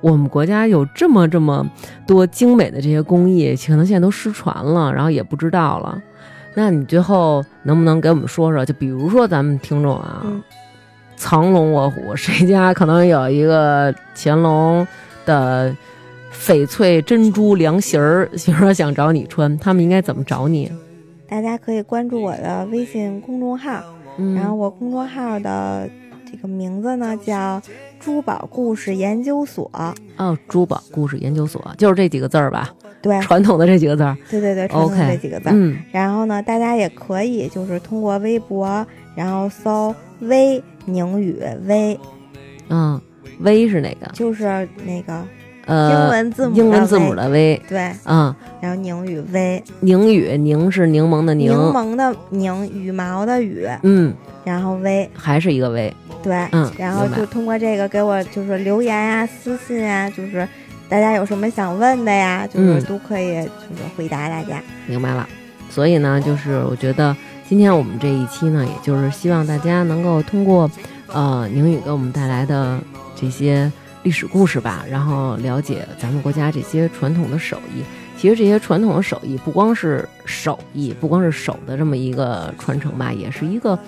[0.00, 1.66] 我们国家有这么这么
[2.06, 6.02] 多精美的这些工艺，可能现在都失传了，然后也不知道了。
[6.58, 8.64] 那你最后能不能给我们说说？
[8.64, 10.42] 就比如说咱们听众啊，嗯
[11.16, 14.86] 藏龙卧虎，谁家可能有一个乾隆
[15.26, 15.74] 的
[16.32, 20.72] 翡翠珍珠凉席儿， 比如说想找你穿，他们应该怎么找你？
[21.28, 23.82] 大家可以关注我的微信公众号，
[24.16, 25.88] 嗯，然后我公众号的
[26.30, 27.60] 这个名字呢叫
[28.00, 29.70] “珠宝故事研究所
[30.16, 32.72] 哦，珠宝故事研究所就是这几个字儿吧，”，
[33.02, 34.16] 对，传统的这几个字儿。
[34.30, 35.52] 对对对，传统这几个字儿。
[35.54, 35.76] 嗯。
[35.92, 41.36] 然后呢，大家也可以就是通过微博，然后搜“微宁宇
[41.66, 41.98] 微
[42.68, 43.00] 嗯，
[43.40, 44.06] 微是哪个”，？
[44.14, 45.22] 就是那个
[45.66, 47.60] 呃，英文字母的英文字母的微。
[47.68, 55.92] 对，嗯，然后宁宇微，宁宇宁是柠檬的宁，柠檬的柠，羽毛的羽，嗯，然后微，还是一个微。
[56.22, 60.48] 对，嗯然后就通过这个给我就是留言啊、私信啊，就是
[60.88, 64.62] 大家有什么想问的呀，就是嗯都可以就是回答大家。
[64.86, 65.28] 明白了。
[65.68, 67.14] 所以呢，就是我觉得
[67.48, 70.70] 今天我们这一期呢，也就是希望大家能够通过
[71.12, 72.78] 呃宁宇给我们带来的
[73.14, 73.70] 这些
[74.04, 77.82] 历史故事吧，然后了解咱们国家这些传统的手艺。
[78.16, 83.78] 其实这些传统的手艺不光是手艺，不光是手的这么一个传承吧，也是一个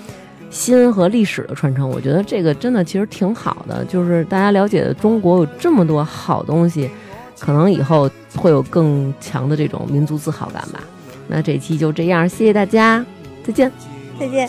[0.51, 1.89] 心和历史的传承。
[1.89, 6.91] 我觉得这个真的其实挺好的，就是大家了解中国有这么多好东西，
[7.39, 10.81] 可能以后会有更强的这种民族自豪感吧。
[11.29, 13.05] 那这期就这样，谢谢大家，
[13.45, 13.71] 再见。
[14.19, 14.49] 再见。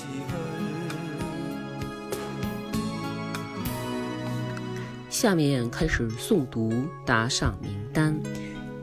[5.09, 6.71] 下面开始诵读
[7.05, 8.17] 打赏名单，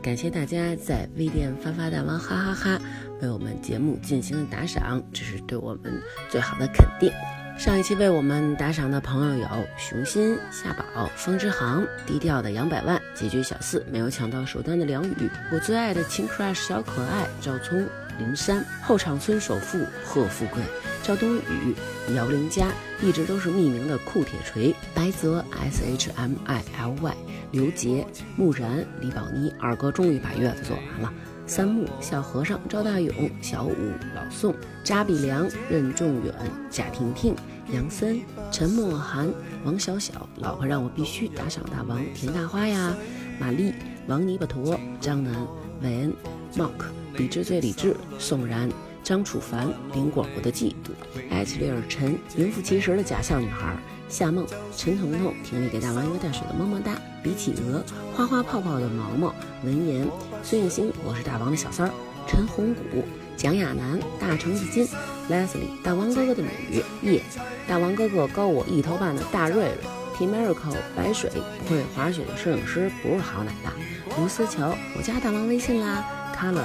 [0.03, 2.79] 感谢大家在微店发发大王哈哈哈
[3.21, 7.11] 为我们节目进行了打赏，这是对我们最好的肯定。
[7.57, 9.47] 上一期为我们打赏的朋友有
[9.79, 17.83] 熊心、夏宝、风之航、低调的杨百万、结局小四、没有抢到首单的梁宇、我最爱的秦 crush 小可爱、赵聪、
[18.19, 20.61] 林山、后场村首富贺富贵、
[21.01, 21.75] 赵冬雨、
[22.15, 22.67] 姚玲佳
[23.01, 27.17] 一直都是匿名的酷铁锤，白泽 S H M I L Y、
[27.51, 31.11] 刘杰、木然、李宝妮，二哥终于把月子做完了。
[31.47, 33.73] 三木、小和尚、赵大勇、小五、
[34.13, 34.53] 老宋、
[34.83, 36.33] 扎比良、任仲远、
[36.69, 37.33] 贾婷婷、
[37.73, 38.19] 杨森、
[38.51, 39.33] 陈默涵、
[39.63, 42.93] 王小小，老婆让我必须打赏大王田大花呀，
[43.39, 43.73] 玛丽、
[44.07, 45.47] 王泥巴坨、张楠、
[45.81, 46.13] 韦恩、
[46.57, 48.69] Mark、理智最理智、宋然。
[49.01, 50.91] 张楚凡、林果果的嫉妒，
[51.31, 53.73] 艾奇利尔陈、名副其实的假笑女孩，
[54.09, 57.83] 夏梦、陈彤彤、婷丽给大王一个带水的么么哒，比企鹅、
[58.15, 60.07] 花花泡泡的毛毛、文言、
[60.43, 61.93] 孙艺兴，我是大王的小三儿，
[62.25, 63.03] 陈红谷、
[63.35, 64.87] 蒋亚楠、大橙子金、
[65.29, 67.21] Leslie，大王哥哥的女叶，
[67.67, 69.71] 大王哥哥高我一头半的大瑞瑞
[70.17, 71.29] ，T Miracle 白水，
[71.59, 73.73] 不会滑雪的摄影师不是好奶爸，
[74.17, 76.63] 卢思乔，我加大王微信啦，Color，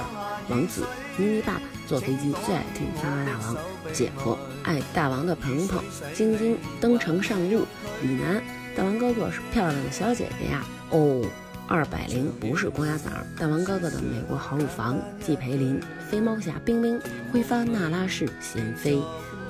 [0.48, 0.86] 王子，
[1.16, 1.62] 咪咪爸爸。
[1.92, 3.54] 坐飞机最爱听《发发大王》，
[3.92, 7.66] 姐夫爱大王的鹏鹏，晶晶登城上路，
[8.00, 8.42] 李楠
[8.74, 10.64] 大王哥哥是漂亮的小姐姐呀。
[10.88, 11.22] 哦，
[11.68, 15.78] 二百零不是公鸭嗓，大王哥哥的美国好乳房，季培林
[16.08, 16.98] 飞猫侠冰冰
[17.30, 18.98] 挥发那拉氏贤妃，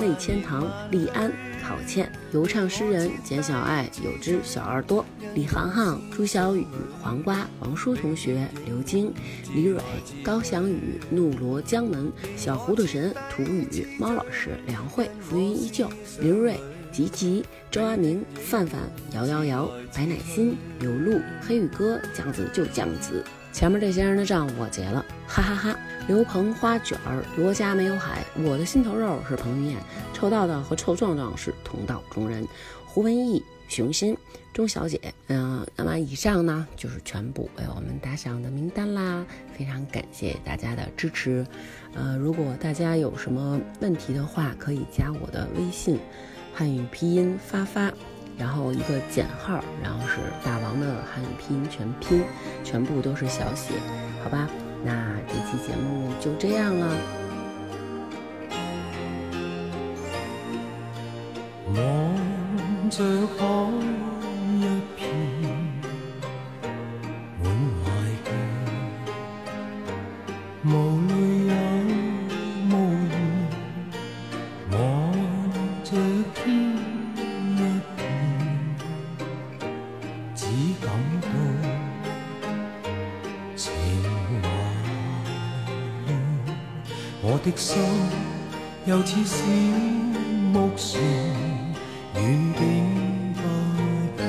[0.01, 1.31] 魏千堂李安
[1.62, 5.05] 郝倩游唱诗人简小爱有只小耳朵。
[5.34, 6.66] 李航航、朱小雨、
[7.01, 9.12] 黄瓜、王叔同学、刘晶、
[9.55, 9.80] 李蕊、
[10.22, 15.89] 高翔宇、怒罗江门、小糊涂神、涂宇、猫老师、梁慧、浮云依旧、
[16.20, 16.59] 林瑞、
[16.90, 18.80] 吉吉、周阿明、范范、
[19.14, 23.24] 摇摇摇、白乃馨、刘露、黑羽哥、酱子就酱子。
[23.52, 25.78] 前面这些人的账我结了，哈哈哈！
[26.08, 29.76] 刘鹏、花卷儿、罗家没有海，我的心头肉是彭于晏，
[30.12, 32.46] 臭道道和臭壮壮是同道中人，
[32.86, 33.42] 胡文义。
[33.68, 34.14] 熊心，
[34.52, 39.24] 钟小姐，嗯，那么以上呢就是全部为我们打赏的名单啦，
[39.56, 41.46] 非常感谢大家的支持，
[41.94, 45.98] 呃，如果大家有什么问题的话，可以加我的微信，
[46.52, 47.90] 汉语拼音发发，
[48.36, 52.22] 然后一个减号，然后是大王的汉语拼音全拼，
[52.62, 53.72] 全部都是小写，
[54.22, 54.50] 好吧？
[54.84, 56.96] 那这期节目就这样了。
[62.90, 63.02] 着
[63.38, 63.46] 海
[64.59, 64.60] 一
[64.96, 65.00] 片，
[67.42, 67.44] 满
[67.82, 67.84] 怀
[68.22, 68.28] 倦，
[70.66, 71.21] 无
[87.44, 87.82] 的心
[88.86, 89.44] 又似小
[90.52, 91.02] 木船。
[92.14, 92.23] 远
[92.56, 92.60] 景
[93.35, 93.40] 不
[94.16, 94.20] 见，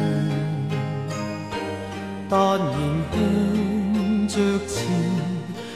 [2.29, 2.71] 但仍
[3.11, 3.13] 向
[4.27, 4.35] 着
[4.65, 4.73] 前。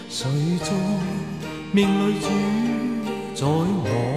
[0.10, 0.20] 谁
[0.64, 0.72] 在
[1.72, 2.26] 命里主
[3.36, 4.17] 宰我